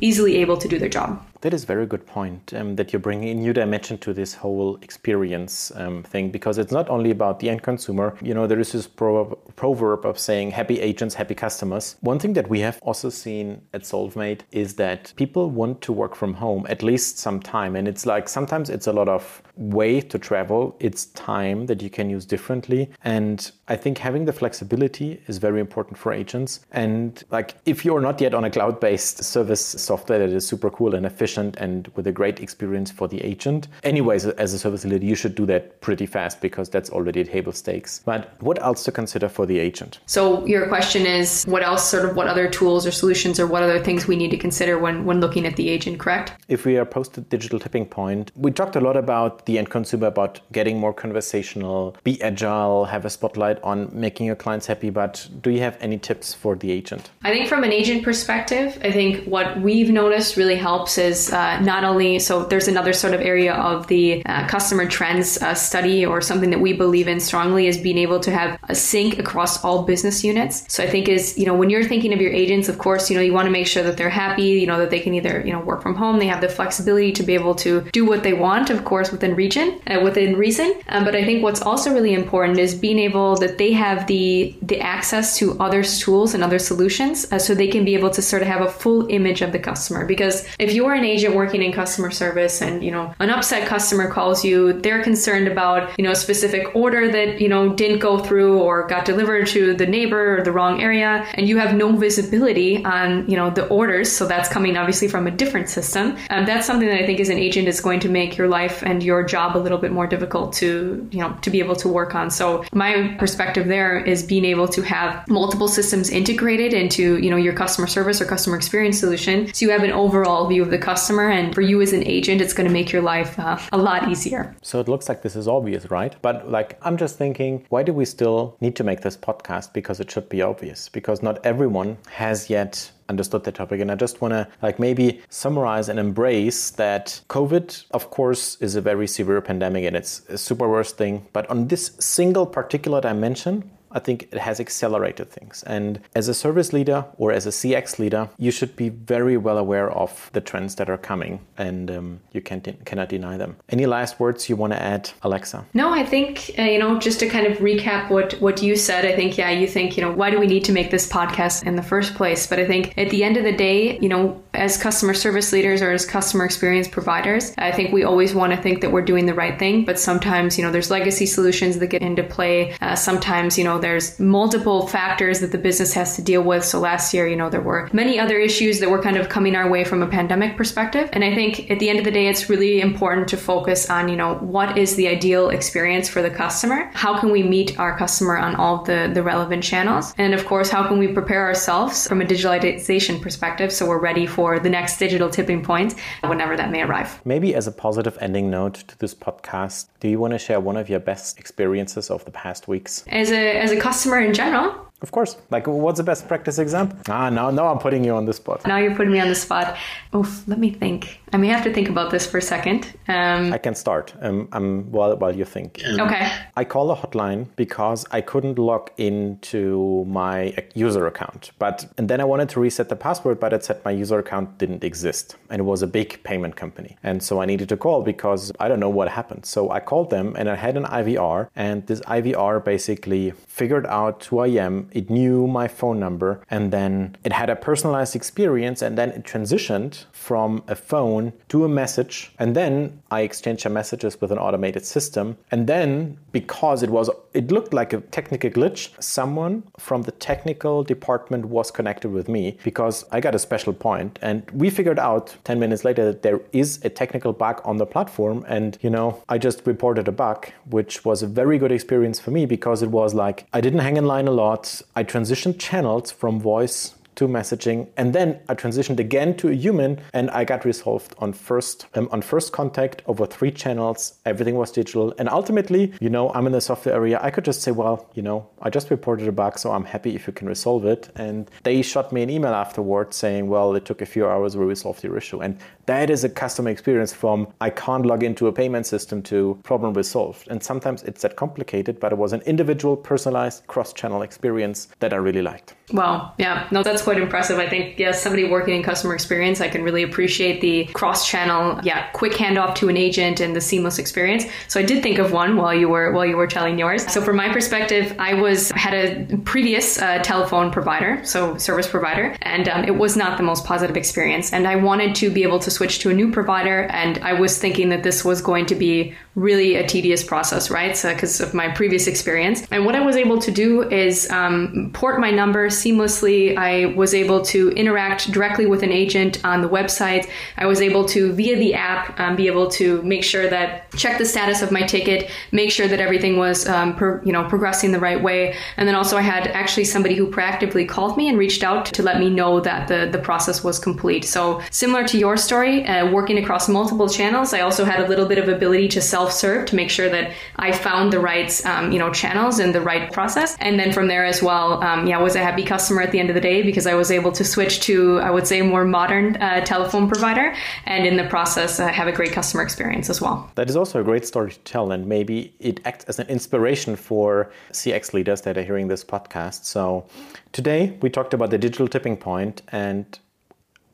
easily 0.00 0.36
able 0.36 0.56
to 0.56 0.68
do 0.68 0.78
their 0.78 0.88
job. 0.88 1.24
That 1.42 1.54
is 1.54 1.62
a 1.62 1.66
very 1.66 1.86
good 1.86 2.06
point 2.06 2.52
um, 2.52 2.76
that 2.76 2.92
you're 2.92 3.00
bringing 3.00 3.30
a 3.30 3.34
new 3.34 3.54
dimension 3.54 3.96
to 3.98 4.12
this 4.12 4.34
whole 4.34 4.76
experience 4.82 5.72
um, 5.74 6.02
thing 6.02 6.30
because 6.30 6.58
it's 6.58 6.72
not 6.72 6.90
only 6.90 7.10
about 7.10 7.40
the 7.40 7.48
end 7.48 7.62
consumer. 7.62 8.14
You 8.20 8.34
know, 8.34 8.46
there 8.46 8.60
is 8.60 8.72
this 8.72 8.86
pro- 8.86 9.36
proverb 9.56 10.04
of 10.04 10.18
saying 10.18 10.50
happy 10.50 10.80
agents, 10.80 11.14
happy 11.14 11.34
customers. 11.34 11.96
One 12.00 12.18
thing 12.18 12.34
that 12.34 12.50
we 12.50 12.60
have 12.60 12.78
also 12.82 13.08
seen 13.08 13.62
at 13.72 13.82
Solvemate 13.82 14.42
is 14.52 14.74
that 14.74 15.14
people 15.16 15.48
want 15.48 15.80
to 15.82 15.92
work 15.92 16.14
from 16.14 16.34
home 16.34 16.66
at 16.68 16.82
least 16.82 17.18
some 17.18 17.40
time. 17.40 17.74
And 17.74 17.88
it's 17.88 18.04
like 18.04 18.28
sometimes 18.28 18.68
it's 18.68 18.86
a 18.86 18.92
lot 18.92 19.08
of 19.08 19.42
way 19.60 20.00
to 20.00 20.18
travel, 20.18 20.74
it's 20.80 21.06
time 21.06 21.66
that 21.66 21.82
you 21.82 21.90
can 21.90 22.10
use 22.10 22.24
differently. 22.24 22.90
And 23.04 23.50
I 23.68 23.76
think 23.76 23.98
having 23.98 24.24
the 24.24 24.32
flexibility 24.32 25.22
is 25.28 25.38
very 25.38 25.60
important 25.60 25.98
for 25.98 26.12
agents. 26.12 26.60
And 26.72 27.22
like 27.30 27.56
if 27.66 27.84
you're 27.84 28.00
not 28.00 28.20
yet 28.20 28.34
on 28.34 28.44
a 28.44 28.50
cloud 28.50 28.80
based 28.80 29.22
service 29.22 29.64
software 29.64 30.18
that 30.18 30.30
is 30.30 30.48
super 30.48 30.70
cool 30.70 30.94
and 30.94 31.06
efficient, 31.06 31.56
and 31.56 31.88
with 31.94 32.06
a 32.06 32.12
great 32.12 32.40
experience 32.40 32.90
for 32.90 33.06
the 33.06 33.20
agent. 33.20 33.68
Anyways, 33.84 34.26
as 34.26 34.54
a 34.54 34.58
service 34.58 34.84
leader, 34.84 35.04
you 35.04 35.14
should 35.14 35.34
do 35.34 35.46
that 35.46 35.80
pretty 35.80 36.06
fast 36.06 36.40
because 36.40 36.68
that's 36.68 36.90
already 36.90 37.22
table 37.24 37.52
stakes. 37.52 38.00
But 38.04 38.34
what 38.40 38.60
else 38.62 38.82
to 38.84 38.92
consider 38.92 39.28
for 39.28 39.46
the 39.46 39.58
agent? 39.58 40.00
So 40.06 40.44
your 40.46 40.66
question 40.68 41.06
is 41.06 41.44
what 41.44 41.62
else 41.62 41.88
sort 41.88 42.04
of 42.04 42.16
what 42.16 42.26
other 42.26 42.48
tools 42.48 42.86
or 42.86 42.90
solutions 42.90 43.38
or 43.38 43.46
what 43.46 43.62
other 43.62 43.78
things 43.82 44.06
we 44.06 44.16
need 44.16 44.30
to 44.30 44.36
consider 44.38 44.78
when 44.78 45.04
when 45.04 45.20
looking 45.20 45.46
at 45.46 45.56
the 45.56 45.68
agent, 45.68 45.98
correct? 45.98 46.32
If 46.48 46.64
we 46.64 46.78
are 46.78 46.84
post 46.84 47.28
digital 47.28 47.58
tipping 47.58 47.86
point, 47.86 48.32
we 48.34 48.50
talked 48.50 48.76
a 48.76 48.80
lot 48.80 48.96
about 48.96 49.46
the 49.50 49.58
end 49.58 49.68
consumer 49.68 50.06
about 50.06 50.40
getting 50.52 50.78
more 50.78 50.92
conversational, 50.92 51.96
be 52.04 52.22
agile, 52.22 52.84
have 52.84 53.04
a 53.04 53.10
spotlight 53.10 53.60
on 53.62 53.90
making 53.92 54.26
your 54.26 54.36
clients 54.36 54.66
happy, 54.66 54.90
but 54.90 55.28
do 55.42 55.50
you 55.50 55.60
have 55.60 55.76
any 55.80 55.98
tips 55.98 56.32
for 56.32 56.54
the 56.54 56.70
agent? 56.70 57.10
I 57.24 57.30
think 57.30 57.48
from 57.48 57.64
an 57.64 57.72
agent 57.72 58.04
perspective, 58.04 58.78
I 58.82 58.92
think 58.92 59.24
what 59.24 59.60
we've 59.60 59.90
noticed 59.90 60.36
really 60.36 60.54
helps 60.56 60.98
is 60.98 61.32
uh, 61.32 61.60
not 61.60 61.82
only 61.82 62.18
so 62.20 62.44
there's 62.44 62.68
another 62.68 62.92
sort 62.92 63.12
of 63.12 63.20
area 63.20 63.54
of 63.54 63.88
the 63.88 64.24
uh, 64.26 64.46
customer 64.46 64.86
trends 64.86 65.42
uh, 65.42 65.54
study 65.54 66.06
or 66.06 66.20
something 66.20 66.50
that 66.50 66.60
we 66.60 66.72
believe 66.72 67.08
in 67.08 67.18
strongly 67.18 67.66
is 67.66 67.76
being 67.78 67.98
able 67.98 68.20
to 68.20 68.30
have 68.30 68.58
a 68.68 68.74
sync 68.74 69.18
across 69.18 69.64
all 69.64 69.82
business 69.82 70.22
units. 70.22 70.64
So 70.68 70.84
I 70.84 70.88
think 70.88 71.08
is 71.08 71.36
you 71.36 71.46
know 71.46 71.54
when 71.54 71.70
you're 71.70 71.88
thinking 71.92 72.12
of 72.12 72.20
your 72.20 72.32
agents, 72.32 72.68
of 72.68 72.78
course 72.78 73.10
you 73.10 73.16
know 73.16 73.22
you 73.22 73.32
want 73.32 73.46
to 73.46 73.50
make 73.50 73.66
sure 73.66 73.82
that 73.82 73.96
they're 73.96 74.16
happy, 74.24 74.50
you 74.62 74.66
know 74.66 74.78
that 74.78 74.90
they 74.90 75.00
can 75.00 75.14
either 75.14 75.42
you 75.44 75.52
know 75.52 75.60
work 75.60 75.82
from 75.82 75.94
home, 75.96 76.18
they 76.18 76.26
have 76.26 76.40
the 76.40 76.48
flexibility 76.48 77.12
to 77.12 77.22
be 77.24 77.34
able 77.34 77.54
to 77.56 77.80
do 77.92 78.04
what 78.06 78.22
they 78.22 78.32
want, 78.32 78.70
of 78.70 78.84
course 78.84 79.10
within 79.10 79.29
region 79.34 79.80
uh, 79.86 80.00
within 80.02 80.36
reason. 80.36 80.74
Um, 80.88 81.04
but 81.04 81.14
I 81.14 81.24
think 81.24 81.42
what's 81.42 81.62
also 81.62 81.92
really 81.92 82.14
important 82.14 82.58
is 82.58 82.74
being 82.74 82.98
able 82.98 83.36
that 83.36 83.58
they 83.58 83.72
have 83.72 84.06
the 84.06 84.54
the 84.62 84.80
access 84.80 85.36
to 85.38 85.58
other 85.58 85.82
tools 85.82 86.34
and 86.34 86.42
other 86.42 86.58
solutions, 86.58 87.30
uh, 87.32 87.38
so 87.38 87.54
they 87.54 87.68
can 87.68 87.84
be 87.84 87.94
able 87.94 88.10
to 88.10 88.22
sort 88.22 88.42
of 88.42 88.48
have 88.48 88.62
a 88.62 88.70
full 88.70 89.06
image 89.08 89.42
of 89.42 89.52
the 89.52 89.58
customer. 89.58 90.04
Because 90.06 90.46
if 90.58 90.72
you're 90.72 90.94
an 90.94 91.04
agent 91.04 91.34
working 91.34 91.62
in 91.62 91.72
customer 91.72 92.10
service 92.10 92.62
and 92.62 92.82
you 92.84 92.90
know 92.90 93.14
an 93.18 93.30
upset 93.30 93.66
customer 93.68 94.10
calls 94.10 94.44
you, 94.44 94.72
they're 94.72 95.02
concerned 95.02 95.48
about 95.48 95.96
you 95.98 96.04
know 96.04 96.12
a 96.12 96.16
specific 96.16 96.74
order 96.74 97.10
that 97.10 97.40
you 97.40 97.48
know 97.48 97.74
didn't 97.74 97.98
go 97.98 98.18
through 98.18 98.58
or 98.58 98.86
got 98.86 99.04
delivered 99.04 99.46
to 99.48 99.74
the 99.74 99.86
neighbor 99.86 100.38
or 100.38 100.42
the 100.42 100.52
wrong 100.52 100.80
area, 100.80 101.26
and 101.34 101.48
you 101.48 101.58
have 101.58 101.74
no 101.74 101.92
visibility 101.92 102.84
on 102.84 103.28
you 103.28 103.36
know 103.36 103.50
the 103.50 103.66
orders. 103.68 104.10
So 104.10 104.26
that's 104.26 104.48
coming 104.48 104.76
obviously 104.76 105.08
from 105.08 105.26
a 105.26 105.30
different 105.30 105.68
system. 105.68 106.16
Um, 106.30 106.46
that's 106.46 106.66
something 106.66 106.88
that 106.88 107.02
I 107.02 107.06
think 107.06 107.20
as 107.20 107.28
an 107.28 107.38
agent 107.38 107.68
is 107.68 107.80
going 107.80 108.00
to 108.00 108.08
make 108.08 108.36
your 108.36 108.48
life 108.48 108.82
and 108.82 109.02
your 109.02 109.19
job 109.24 109.56
a 109.56 109.58
little 109.58 109.78
bit 109.78 109.92
more 109.92 110.06
difficult 110.06 110.52
to 110.54 111.08
you 111.10 111.18
know 111.18 111.36
to 111.42 111.50
be 111.50 111.58
able 111.60 111.76
to 111.76 111.88
work 111.88 112.14
on. 112.14 112.30
So 112.30 112.64
my 112.72 113.16
perspective 113.18 113.66
there 113.68 113.98
is 113.98 114.22
being 114.22 114.44
able 114.44 114.68
to 114.68 114.82
have 114.82 115.26
multiple 115.28 115.68
systems 115.68 116.10
integrated 116.10 116.72
into 116.72 117.18
you 117.18 117.30
know 117.30 117.36
your 117.36 117.52
customer 117.52 117.86
service 117.86 118.20
or 118.20 118.24
customer 118.24 118.56
experience 118.56 118.98
solution, 118.98 119.52
so 119.52 119.64
you 119.64 119.70
have 119.70 119.82
an 119.82 119.92
overall 119.92 120.46
view 120.46 120.62
of 120.62 120.70
the 120.70 120.78
customer. 120.78 121.30
And 121.30 121.54
for 121.54 121.60
you 121.60 121.80
as 121.80 121.92
an 121.92 122.04
agent, 122.04 122.40
it's 122.40 122.52
going 122.52 122.68
to 122.68 122.72
make 122.72 122.92
your 122.92 123.02
life 123.02 123.38
uh, 123.38 123.58
a 123.72 123.78
lot 123.78 124.08
easier. 124.08 124.54
So 124.62 124.80
it 124.80 124.88
looks 124.88 125.08
like 125.08 125.22
this 125.22 125.36
is 125.36 125.48
obvious, 125.48 125.90
right? 125.90 126.14
But 126.22 126.50
like 126.50 126.78
I'm 126.82 126.96
just 126.96 127.16
thinking, 127.16 127.66
why 127.68 127.82
do 127.82 127.92
we 127.92 128.04
still 128.04 128.56
need 128.60 128.76
to 128.76 128.84
make 128.84 129.00
this 129.00 129.16
podcast? 129.16 129.72
Because 129.72 130.00
it 130.00 130.10
should 130.10 130.28
be 130.28 130.42
obvious. 130.42 130.88
Because 130.88 131.22
not 131.22 131.44
everyone 131.44 131.98
has 132.10 132.50
yet 132.50 132.90
understood 133.10 133.44
the 133.44 133.52
topic. 133.52 133.80
And 133.80 133.90
i 133.90 133.94
just 133.94 134.20
want 134.22 134.32
to 134.32 134.48
like 134.62 134.78
maybe 134.78 135.20
summarize 135.28 135.88
and 135.90 135.98
embrace 135.98 136.70
that 136.70 137.20
covid 137.28 137.84
of 137.90 138.10
course 138.10 138.56
is 138.60 138.74
a 138.76 138.80
very 138.80 139.06
severe 139.06 139.40
pandemic 139.40 139.84
and 139.84 139.94
it's 139.96 140.22
a 140.28 140.38
super 140.38 140.68
worst 140.68 140.96
thing. 140.96 141.26
But 141.34 141.44
on 141.50 141.68
this 141.68 141.84
single 141.98 142.46
particular 142.46 143.00
dimension 143.00 143.70
I 143.92 143.98
think 143.98 144.28
it 144.32 144.38
has 144.38 144.60
accelerated 144.60 145.30
things. 145.30 145.62
And 145.64 146.00
as 146.14 146.28
a 146.28 146.34
service 146.34 146.72
leader 146.72 147.04
or 147.18 147.32
as 147.32 147.46
a 147.46 147.50
CX 147.50 147.98
leader, 147.98 148.28
you 148.38 148.50
should 148.50 148.76
be 148.76 148.88
very 148.88 149.36
well 149.36 149.58
aware 149.58 149.90
of 149.90 150.30
the 150.32 150.40
trends 150.40 150.76
that 150.76 150.88
are 150.88 150.98
coming 150.98 151.40
and 151.58 151.90
um, 151.90 152.20
you 152.32 152.40
can 152.40 152.60
de- 152.60 152.72
cannot 152.84 153.08
deny 153.08 153.36
them. 153.36 153.56
Any 153.68 153.86
last 153.86 154.20
words 154.20 154.48
you 154.48 154.56
want 154.56 154.72
to 154.72 154.80
add, 154.80 155.10
Alexa? 155.22 155.64
No, 155.74 155.92
I 155.92 156.04
think, 156.04 156.52
uh, 156.58 156.62
you 156.62 156.78
know, 156.78 156.98
just 156.98 157.20
to 157.20 157.28
kind 157.28 157.46
of 157.46 157.58
recap 157.58 158.10
what, 158.10 158.34
what 158.40 158.62
you 158.62 158.76
said, 158.76 159.04
I 159.04 159.14
think, 159.16 159.36
yeah, 159.36 159.50
you 159.50 159.66
think, 159.66 159.96
you 159.96 160.02
know, 160.02 160.12
why 160.12 160.30
do 160.30 160.38
we 160.38 160.46
need 160.46 160.64
to 160.64 160.72
make 160.72 160.90
this 160.90 161.08
podcast 161.08 161.64
in 161.64 161.76
the 161.76 161.82
first 161.82 162.14
place? 162.14 162.46
But 162.46 162.58
I 162.58 162.66
think 162.66 162.96
at 162.96 163.10
the 163.10 163.24
end 163.24 163.36
of 163.36 163.44
the 163.44 163.52
day, 163.52 163.98
you 163.98 164.08
know, 164.08 164.42
as 164.54 164.76
customer 164.76 165.14
service 165.14 165.52
leaders 165.52 165.82
or 165.82 165.90
as 165.90 166.06
customer 166.06 166.44
experience 166.44 166.88
providers, 166.88 167.52
I 167.58 167.72
think 167.72 167.92
we 167.92 168.04
always 168.04 168.34
want 168.34 168.52
to 168.52 168.60
think 168.60 168.80
that 168.80 168.92
we're 168.92 169.02
doing 169.02 169.26
the 169.26 169.34
right 169.34 169.58
thing. 169.58 169.84
But 169.84 169.98
sometimes, 169.98 170.58
you 170.58 170.64
know, 170.64 170.70
there's 170.70 170.90
legacy 170.90 171.26
solutions 171.26 171.78
that 171.78 171.88
get 171.88 172.02
into 172.02 172.22
play. 172.22 172.76
Uh, 172.80 172.94
sometimes, 172.94 173.58
you 173.58 173.64
know, 173.64 173.79
there's 173.80 174.18
multiple 174.20 174.86
factors 174.86 175.40
that 175.40 175.52
the 175.52 175.58
business 175.58 175.92
has 175.94 176.16
to 176.16 176.22
deal 176.22 176.42
with. 176.42 176.64
So 176.64 176.78
last 176.78 177.12
year, 177.14 177.26
you 177.26 177.36
know, 177.36 177.50
there 177.50 177.60
were 177.60 177.88
many 177.92 178.18
other 178.18 178.38
issues 178.38 178.80
that 178.80 178.90
were 178.90 179.02
kind 179.02 179.16
of 179.16 179.28
coming 179.28 179.56
our 179.56 179.68
way 179.68 179.84
from 179.84 180.02
a 180.02 180.06
pandemic 180.06 180.56
perspective. 180.56 181.08
And 181.12 181.24
I 181.24 181.34
think 181.34 181.70
at 181.70 181.78
the 181.78 181.88
end 181.88 181.98
of 181.98 182.04
the 182.04 182.10
day, 182.10 182.28
it's 182.28 182.48
really 182.48 182.80
important 182.80 183.28
to 183.28 183.36
focus 183.36 183.90
on, 183.90 184.08
you 184.08 184.16
know, 184.16 184.34
what 184.36 184.78
is 184.78 184.96
the 184.96 185.08
ideal 185.08 185.50
experience 185.50 186.08
for 186.08 186.22
the 186.22 186.30
customer? 186.30 186.90
How 186.94 187.18
can 187.18 187.30
we 187.30 187.42
meet 187.42 187.78
our 187.78 187.96
customer 187.96 188.36
on 188.36 188.54
all 188.56 188.84
the, 188.84 189.10
the 189.12 189.22
relevant 189.22 189.62
channels? 189.62 190.14
And 190.18 190.34
of 190.34 190.44
course, 190.46 190.70
how 190.70 190.86
can 190.86 190.98
we 190.98 191.08
prepare 191.08 191.46
ourselves 191.46 192.06
from 192.06 192.20
a 192.20 192.24
digitalization 192.24 193.20
perspective 193.20 193.72
so 193.72 193.86
we're 193.86 193.98
ready 193.98 194.26
for 194.26 194.58
the 194.58 194.70
next 194.70 194.98
digital 194.98 195.30
tipping 195.30 195.62
point 195.62 195.94
whenever 196.22 196.56
that 196.56 196.70
may 196.70 196.82
arrive? 196.82 197.20
Maybe 197.24 197.54
as 197.54 197.66
a 197.66 197.72
positive 197.72 198.16
ending 198.20 198.50
note 198.50 198.74
to 198.88 198.98
this 198.98 199.14
podcast, 199.14 199.88
do 200.00 200.08
you 200.08 200.18
want 200.18 200.32
to 200.32 200.38
share 200.38 200.60
one 200.60 200.76
of 200.76 200.88
your 200.88 201.00
best 201.00 201.38
experiences 201.38 202.10
of 202.10 202.24
the 202.24 202.30
past 202.30 202.68
weeks? 202.68 203.04
As 203.08 203.30
a, 203.30 203.58
as 203.58 203.69
a 203.70 203.80
customer 203.80 204.20
in 204.20 204.34
general, 204.34 204.90
of 205.02 205.10
course. 205.12 205.36
Like, 205.50 205.66
what's 205.66 205.98
the 205.98 206.04
best 206.04 206.28
practice 206.28 206.58
example? 206.58 206.98
Ah, 207.08 207.30
now, 207.30 207.50
now 207.50 207.68
I'm 207.68 207.78
putting 207.78 208.04
you 208.04 208.14
on 208.14 208.26
the 208.26 208.32
spot. 208.34 208.66
Now 208.66 208.76
you're 208.76 208.94
putting 208.94 209.12
me 209.12 209.20
on 209.20 209.28
the 209.28 209.34
spot. 209.34 209.76
Oof, 210.14 210.46
let 210.46 210.58
me 210.58 210.70
think. 210.70 211.19
I 211.32 211.36
may 211.36 211.48
have 211.48 211.64
to 211.64 211.72
think 211.72 211.88
about 211.88 212.10
this 212.10 212.26
for 212.26 212.38
a 212.38 212.42
second. 212.42 212.92
Um, 213.08 213.52
I 213.52 213.58
can 213.58 213.74
start 213.74 214.12
um, 214.20 214.48
um, 214.52 214.90
while, 214.90 215.16
while 215.16 215.34
you 215.34 215.44
think. 215.44 215.80
okay. 215.98 216.32
I 216.56 216.64
call 216.64 216.90
a 216.90 216.96
hotline 216.96 217.46
because 217.56 218.04
I 218.10 218.20
couldn't 218.20 218.58
log 218.58 218.90
into 218.96 220.04
my 220.06 220.54
user 220.74 221.06
account. 221.06 221.52
But 221.58 221.86
and 221.98 222.08
then 222.08 222.20
I 222.20 222.24
wanted 222.24 222.48
to 222.50 222.60
reset 222.60 222.88
the 222.88 222.96
password, 222.96 223.38
but 223.38 223.52
it 223.52 223.64
said 223.64 223.84
my 223.84 223.92
user 223.92 224.18
account 224.18 224.58
didn't 224.58 224.84
exist. 224.84 225.36
And 225.50 225.60
it 225.60 225.64
was 225.64 225.82
a 225.82 225.86
big 225.86 226.22
payment 226.24 226.56
company. 226.56 226.96
And 227.02 227.22
so 227.22 227.40
I 227.40 227.46
needed 227.46 227.68
to 227.70 227.76
call 227.76 228.02
because 228.02 228.52
I 228.58 228.68
don't 228.68 228.80
know 228.80 228.90
what 228.90 229.08
happened. 229.08 229.46
So 229.46 229.70
I 229.70 229.80
called 229.80 230.10
them 230.10 230.34
and 230.36 230.48
I 230.48 230.56
had 230.56 230.76
an 230.76 230.84
IVR. 230.84 231.48
And 231.54 231.86
this 231.86 232.00
IVR 232.00 232.64
basically 232.64 233.32
figured 233.46 233.86
out 233.86 234.24
who 234.24 234.40
I 234.40 234.48
am 234.48 234.88
it 234.92 235.10
knew 235.10 235.46
my 235.46 235.68
phone 235.68 235.98
number, 236.00 236.30
and 236.50 236.72
then 236.72 237.16
it 237.24 237.32
had 237.32 237.48
a 237.50 237.56
personalized 237.56 238.14
experience, 238.16 238.82
and 238.82 238.96
then 238.98 239.10
it 239.10 239.24
transitioned 239.24 240.04
from 240.12 240.62
a 240.68 240.74
phone 240.74 241.19
to 241.48 241.64
a 241.64 241.68
message. 241.68 242.32
And 242.38 242.54
then 242.54 243.02
I 243.10 243.20
exchanged 243.22 243.62
some 243.62 243.72
messages 243.72 244.20
with 244.20 244.30
an 244.32 244.38
automated 244.38 244.84
system. 244.84 245.36
And 245.50 245.66
then, 245.66 246.16
because 246.32 246.82
it 246.82 246.90
was, 246.90 247.10
it 247.34 247.50
looked 247.50 247.72
like 247.72 247.92
a 247.92 248.00
technical 248.00 248.50
glitch, 248.50 248.90
someone 249.02 249.62
from 249.78 250.02
the 250.02 250.12
technical 250.12 250.82
department 250.82 251.46
was 251.46 251.70
connected 251.70 252.10
with 252.10 252.28
me 252.28 252.58
because 252.64 253.04
I 253.12 253.20
got 253.20 253.34
a 253.34 253.38
special 253.38 253.72
point, 253.72 254.18
and 254.22 254.48
we 254.52 254.70
figured 254.70 254.98
out 254.98 255.36
10 255.44 255.58
minutes 255.58 255.84
later 255.84 256.04
that 256.06 256.22
there 256.22 256.40
is 256.52 256.80
a 256.84 256.90
technical 256.90 257.32
bug 257.32 257.60
on 257.64 257.76
the 257.76 257.86
platform. 257.86 258.44
And, 258.48 258.78
you 258.80 258.90
know, 258.90 259.22
I 259.28 259.38
just 259.38 259.66
reported 259.66 260.08
a 260.08 260.12
bug, 260.12 260.48
which 260.68 261.04
was 261.04 261.22
a 261.22 261.26
very 261.26 261.58
good 261.58 261.72
experience 261.72 262.18
for 262.20 262.30
me 262.30 262.46
because 262.46 262.82
it 262.82 262.90
was 262.90 263.14
like 263.14 263.46
I 263.52 263.60
didn't 263.60 263.80
hang 263.80 263.96
in 263.96 264.06
line 264.06 264.28
a 264.28 264.32
lot. 264.32 264.82
I 264.96 265.04
transitioned 265.04 265.58
channels 265.58 266.10
from 266.10 266.40
voice 266.40 266.94
to 267.20 267.28
messaging 267.28 267.86
and 267.98 268.14
then 268.14 268.40
I 268.48 268.54
transitioned 268.54 268.98
again 268.98 269.36
to 269.36 269.50
a 269.50 269.52
human 269.52 270.00
and 270.14 270.30
I 270.30 270.44
got 270.44 270.64
resolved 270.64 271.14
on 271.18 271.34
first 271.34 271.84
um, 271.94 272.08
on 272.12 272.22
first 272.22 272.50
contact 272.50 273.02
over 273.06 273.26
three 273.26 273.50
channels. 273.50 274.14
Everything 274.24 274.54
was 274.54 274.72
digital 274.72 275.12
and 275.18 275.28
ultimately 275.28 275.92
you 276.00 276.08
know 276.08 276.32
I'm 276.32 276.46
in 276.46 276.52
the 276.52 276.62
software 276.62 276.94
area. 276.94 277.20
I 277.22 277.30
could 277.30 277.44
just 277.44 277.60
say 277.60 277.72
well 277.72 278.08
you 278.14 278.22
know 278.22 278.48
I 278.62 278.70
just 278.70 278.90
reported 278.90 279.28
a 279.28 279.32
bug 279.32 279.58
so 279.58 279.70
I'm 279.70 279.84
happy 279.84 280.14
if 280.14 280.26
you 280.26 280.32
can 280.32 280.48
resolve 280.48 280.86
it. 280.86 281.10
And 281.14 281.50
they 281.62 281.82
shot 281.82 282.10
me 282.10 282.22
an 282.22 282.30
email 282.30 282.54
afterwards 282.54 283.16
saying 283.16 283.48
well 283.48 283.74
it 283.74 283.84
took 283.84 284.00
a 284.00 284.06
few 284.06 284.26
hours 284.26 284.56
we 284.56 284.64
resolved 284.64 285.04
your 285.04 285.18
issue. 285.18 285.40
And 285.42 285.58
that 285.84 286.08
is 286.08 286.24
a 286.24 286.30
customer 286.30 286.70
experience 286.70 287.12
from 287.12 287.48
I 287.60 287.68
can't 287.68 288.06
log 288.06 288.22
into 288.22 288.46
a 288.46 288.52
payment 288.52 288.86
system 288.86 289.20
to 289.24 289.60
problem 289.62 289.92
resolved. 289.92 290.48
And 290.48 290.62
sometimes 290.62 291.02
it's 291.02 291.20
that 291.20 291.36
complicated 291.36 292.00
but 292.00 292.12
it 292.12 292.18
was 292.18 292.32
an 292.32 292.40
individual 292.46 292.96
personalized 292.96 293.66
cross-channel 293.66 294.22
experience 294.22 294.88
that 295.00 295.12
I 295.12 295.16
really 295.16 295.42
liked. 295.42 295.74
Wow. 295.92 296.32
Yeah. 296.38 296.66
No, 296.70 296.82
that's 296.82 297.02
quite 297.10 297.20
impressive. 297.20 297.58
I 297.58 297.68
think, 297.68 297.98
yes, 297.98 298.14
yeah, 298.14 298.20
somebody 298.20 298.48
working 298.48 298.76
in 298.76 298.84
customer 298.84 299.14
experience, 299.14 299.60
I 299.60 299.68
can 299.68 299.82
really 299.82 300.04
appreciate 300.04 300.60
the 300.60 300.84
cross 300.92 301.28
channel, 301.28 301.80
yeah, 301.82 302.08
quick 302.12 302.34
handoff 302.34 302.76
to 302.76 302.88
an 302.88 302.96
agent 302.96 303.40
and 303.40 303.56
the 303.56 303.60
seamless 303.60 303.98
experience. 303.98 304.44
So 304.68 304.78
I 304.78 304.84
did 304.84 305.02
think 305.02 305.18
of 305.18 305.32
one 305.32 305.56
while 305.56 305.74
you 305.74 305.88
were, 305.88 306.12
while 306.12 306.24
you 306.24 306.36
were 306.36 306.46
telling 306.46 306.78
yours. 306.78 307.04
So 307.12 307.20
from 307.20 307.34
my 307.34 307.52
perspective, 307.52 308.14
I 308.20 308.34
was, 308.34 308.70
had 308.76 308.94
a 308.94 309.36
previous 309.38 310.00
uh, 310.00 310.20
telephone 310.22 310.70
provider, 310.70 311.20
so 311.24 311.56
service 311.56 311.88
provider, 311.88 312.36
and 312.42 312.68
um, 312.68 312.84
it 312.84 312.94
was 312.94 313.16
not 313.16 313.36
the 313.38 313.42
most 313.42 313.64
positive 313.64 313.96
experience. 313.96 314.52
And 314.52 314.68
I 314.68 314.76
wanted 314.76 315.16
to 315.16 315.30
be 315.32 315.42
able 315.42 315.58
to 315.58 315.70
switch 315.72 315.98
to 316.00 316.10
a 316.10 316.14
new 316.14 316.30
provider. 316.30 316.82
And 316.90 317.18
I 317.24 317.32
was 317.32 317.58
thinking 317.58 317.88
that 317.88 318.04
this 318.04 318.24
was 318.24 318.40
going 318.40 318.66
to 318.66 318.76
be 318.76 319.16
really 319.34 319.74
a 319.74 319.86
tedious 319.86 320.22
process, 320.22 320.70
right? 320.70 320.96
So, 320.96 321.12
because 321.12 321.40
of 321.40 321.54
my 321.54 321.68
previous 321.68 322.06
experience. 322.06 322.66
And 322.70 322.84
what 322.84 322.94
I 322.94 323.00
was 323.00 323.16
able 323.16 323.40
to 323.40 323.50
do 323.50 323.88
is 323.88 324.30
um, 324.30 324.90
port 324.92 325.18
my 325.18 325.30
number 325.30 325.68
seamlessly. 325.68 326.56
I 326.56 326.86
was 327.00 327.14
able 327.14 327.40
to 327.54 327.70
interact 327.82 328.30
directly 328.30 328.66
with 328.66 328.82
an 328.82 328.92
agent 328.92 329.32
on 329.44 329.62
the 329.62 329.68
website. 329.68 330.24
I 330.56 330.66
was 330.66 330.80
able 330.80 331.04
to, 331.14 331.32
via 331.32 331.56
the 331.56 331.72
app, 331.74 332.20
um, 332.20 332.36
be 332.36 332.46
able 332.46 332.68
to 332.80 333.02
make 333.02 333.24
sure 333.24 333.48
that 333.48 333.90
check 334.02 334.18
the 334.18 334.28
status 334.34 334.62
of 334.62 334.70
my 334.70 334.82
ticket, 334.82 335.30
make 335.50 335.70
sure 335.72 335.88
that 335.88 336.00
everything 336.06 336.36
was, 336.36 336.68
um, 336.68 336.88
you 337.24 337.32
know, 337.32 337.44
progressing 337.48 337.90
the 337.92 337.98
right 338.08 338.22
way. 338.22 338.54
And 338.76 338.86
then 338.86 338.94
also 338.94 339.16
I 339.16 339.22
had 339.22 339.48
actually 339.48 339.86
somebody 339.94 340.14
who 340.14 340.30
proactively 340.30 340.86
called 340.86 341.16
me 341.16 341.28
and 341.28 341.38
reached 341.38 341.64
out 341.64 341.86
to 341.96 342.02
let 342.02 342.20
me 342.20 342.28
know 342.28 342.60
that 342.60 342.88
the, 342.88 343.08
the 343.10 343.18
process 343.18 343.64
was 343.64 343.78
complete. 343.78 344.24
So 344.24 344.60
similar 344.70 345.08
to 345.08 345.16
your 345.18 345.36
story, 345.36 345.86
uh, 345.86 346.10
working 346.10 346.38
across 346.38 346.68
multiple 346.68 347.08
channels, 347.08 347.54
I 347.54 347.60
also 347.60 347.84
had 347.84 347.98
a 348.00 348.06
little 348.06 348.26
bit 348.26 348.38
of 348.38 348.48
ability 348.48 348.88
to 348.88 349.00
self-serve 349.00 349.66
to 349.70 349.74
make 349.76 349.90
sure 349.90 350.10
that 350.10 350.32
I 350.56 350.72
found 350.72 351.12
the 351.14 351.20
right, 351.20 351.50
um, 351.64 351.92
you 351.92 351.98
know, 351.98 352.12
channels 352.12 352.58
and 352.58 352.74
the 352.74 352.82
right 352.82 353.10
process. 353.10 353.56
And 353.60 353.80
then 353.80 353.90
from 353.92 354.06
there 354.08 354.26
as 354.26 354.42
well, 354.42 354.82
um, 354.84 355.06
yeah, 355.06 355.18
was 355.18 355.36
a 355.36 355.44
happy 355.48 355.64
customer 355.64 356.02
at 356.02 356.10
the 356.12 356.20
end 356.20 356.28
of 356.30 356.34
the 356.34 356.40
day 356.40 356.62
because 356.62 356.79
I 356.86 356.94
was 356.94 357.10
able 357.10 357.32
to 357.32 357.44
switch 357.44 357.80
to, 357.80 358.18
I 358.20 358.30
would 358.30 358.46
say, 358.46 358.60
a 358.60 358.64
more 358.64 358.84
modern 358.84 359.36
uh, 359.36 359.64
telephone 359.64 360.08
provider, 360.08 360.54
and 360.86 361.06
in 361.06 361.16
the 361.16 361.24
process, 361.24 361.78
have 361.78 362.08
a 362.08 362.12
great 362.12 362.32
customer 362.32 362.62
experience 362.62 363.10
as 363.10 363.20
well. 363.20 363.50
That 363.54 363.68
is 363.68 363.76
also 363.76 364.00
a 364.00 364.04
great 364.04 364.26
story 364.26 364.52
to 364.52 364.58
tell, 364.60 364.92
and 364.92 365.06
maybe 365.06 365.54
it 365.60 365.80
acts 365.84 366.04
as 366.04 366.18
an 366.18 366.28
inspiration 366.28 366.96
for 366.96 367.50
CX 367.72 368.12
leaders 368.12 368.42
that 368.42 368.56
are 368.56 368.62
hearing 368.62 368.88
this 368.88 369.04
podcast. 369.04 369.64
So 369.64 370.06
today 370.52 370.98
we 371.02 371.10
talked 371.10 371.34
about 371.34 371.50
the 371.50 371.58
digital 371.58 371.88
tipping 371.88 372.16
point 372.16 372.62
and 372.72 373.18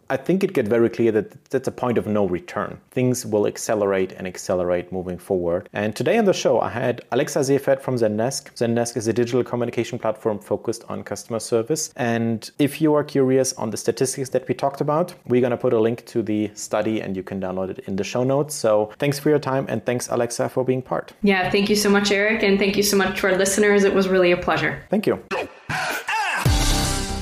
I 0.08 0.16
think 0.16 0.44
it 0.44 0.52
gets 0.52 0.68
very 0.68 0.88
clear 0.88 1.12
that 1.12 1.44
that's 1.50 1.68
a 1.68 1.72
point 1.72 1.98
of 1.98 2.06
no 2.06 2.26
return. 2.26 2.78
Things 2.90 3.26
will 3.26 3.46
accelerate 3.46 4.12
and 4.12 4.26
accelerate 4.26 4.92
moving 4.92 5.18
forward. 5.18 5.68
And 5.72 5.96
today 5.96 6.16
on 6.18 6.24
the 6.24 6.32
show, 6.32 6.60
I 6.60 6.68
had 6.68 7.02
Alexa 7.12 7.44
Seifert 7.44 7.82
from 7.82 7.96
Zendesk. 7.96 8.54
Zendesk 8.54 8.96
is 8.96 9.08
a 9.08 9.12
digital 9.12 9.42
communication 9.42 9.98
platform 9.98 10.38
focused 10.38 10.84
on 10.88 11.02
customer 11.02 11.40
service. 11.40 11.92
And 11.96 12.50
if 12.58 12.80
you 12.80 12.94
are 12.94 13.04
curious 13.04 13.52
on 13.54 13.70
the 13.70 13.76
statistics 13.76 14.30
that 14.30 14.46
we 14.48 14.54
talked 14.54 14.80
about, 14.80 15.14
we're 15.26 15.40
going 15.40 15.50
to 15.50 15.56
put 15.56 15.72
a 15.72 15.80
link 15.80 16.04
to 16.06 16.22
the 16.22 16.50
study 16.54 17.00
and 17.00 17.16
you 17.16 17.22
can 17.22 17.40
download 17.40 17.70
it 17.70 17.80
in 17.80 17.96
the 17.96 18.04
show 18.04 18.24
notes. 18.24 18.54
So 18.54 18.92
thanks 18.98 19.18
for 19.18 19.30
your 19.30 19.38
time 19.38 19.66
and 19.68 19.84
thanks, 19.84 20.08
Alexa, 20.08 20.48
for 20.48 20.64
being 20.64 20.82
part. 20.82 21.12
Yeah, 21.22 21.50
thank 21.50 21.68
you 21.68 21.76
so 21.76 21.90
much, 21.90 22.10
Erik. 22.10 22.42
And 22.42 22.58
thank 22.58 22.76
you 22.76 22.82
so 22.82 22.96
much 22.96 23.20
to 23.20 23.28
our 23.28 23.36
listeners. 23.36 23.84
It 23.84 23.94
was 23.94 24.08
really 24.08 24.32
a 24.32 24.36
pleasure. 24.36 24.84
Thank 24.90 25.06
you. 25.06 25.22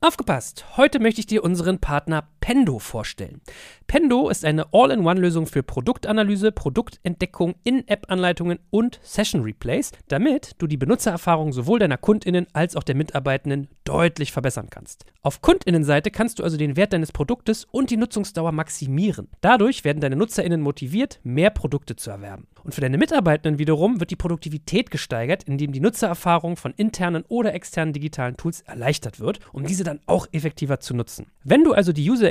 Aufgepasst! 0.00 0.64
Heute 0.76 1.00
möchte 1.00 1.18
ich 1.18 1.26
dir 1.26 1.42
unseren 1.42 1.80
Partner 1.80 2.28
Pendo 2.48 2.78
vorstellen. 2.78 3.42
Pendo 3.88 4.30
ist 4.30 4.42
eine 4.42 4.72
All-in-One-Lösung 4.72 5.44
für 5.44 5.62
Produktanalyse, 5.62 6.50
Produktentdeckung, 6.50 7.56
In-App-Anleitungen 7.62 8.58
und 8.70 8.98
Session-Replays, 9.02 9.92
damit 10.08 10.52
du 10.56 10.66
die 10.66 10.78
Benutzererfahrung 10.78 11.52
sowohl 11.52 11.78
deiner 11.78 11.98
KundInnen 11.98 12.46
als 12.54 12.74
auch 12.74 12.84
der 12.84 12.94
Mitarbeitenden 12.94 13.68
deutlich 13.84 14.32
verbessern 14.32 14.68
kannst. 14.70 15.04
Auf 15.20 15.42
KundInnenseite 15.42 16.10
kannst 16.10 16.38
du 16.38 16.42
also 16.42 16.56
den 16.56 16.76
Wert 16.76 16.94
deines 16.94 17.12
Produktes 17.12 17.66
und 17.70 17.90
die 17.90 17.98
Nutzungsdauer 17.98 18.52
maximieren. 18.52 19.28
Dadurch 19.42 19.84
werden 19.84 20.00
deine 20.00 20.16
NutzerInnen 20.16 20.62
motiviert, 20.62 21.20
mehr 21.24 21.50
Produkte 21.50 21.96
zu 21.96 22.08
erwerben. 22.08 22.46
Und 22.64 22.74
für 22.74 22.80
deine 22.80 22.98
Mitarbeitenden 22.98 23.58
wiederum 23.58 24.00
wird 24.00 24.10
die 24.10 24.16
Produktivität 24.16 24.90
gesteigert, 24.90 25.44
indem 25.44 25.72
die 25.72 25.80
Nutzererfahrung 25.80 26.56
von 26.56 26.72
internen 26.76 27.24
oder 27.28 27.54
externen 27.54 27.92
digitalen 27.92 28.36
Tools 28.36 28.60
erleichtert 28.62 29.20
wird, 29.20 29.40
um 29.52 29.64
diese 29.64 29.84
dann 29.84 30.00
auch 30.06 30.26
effektiver 30.32 30.80
zu 30.80 30.94
nutzen. 30.94 31.26
Wenn 31.44 31.64
du 31.64 31.72
also 31.72 31.92
die 31.92 32.10
User 32.10 32.30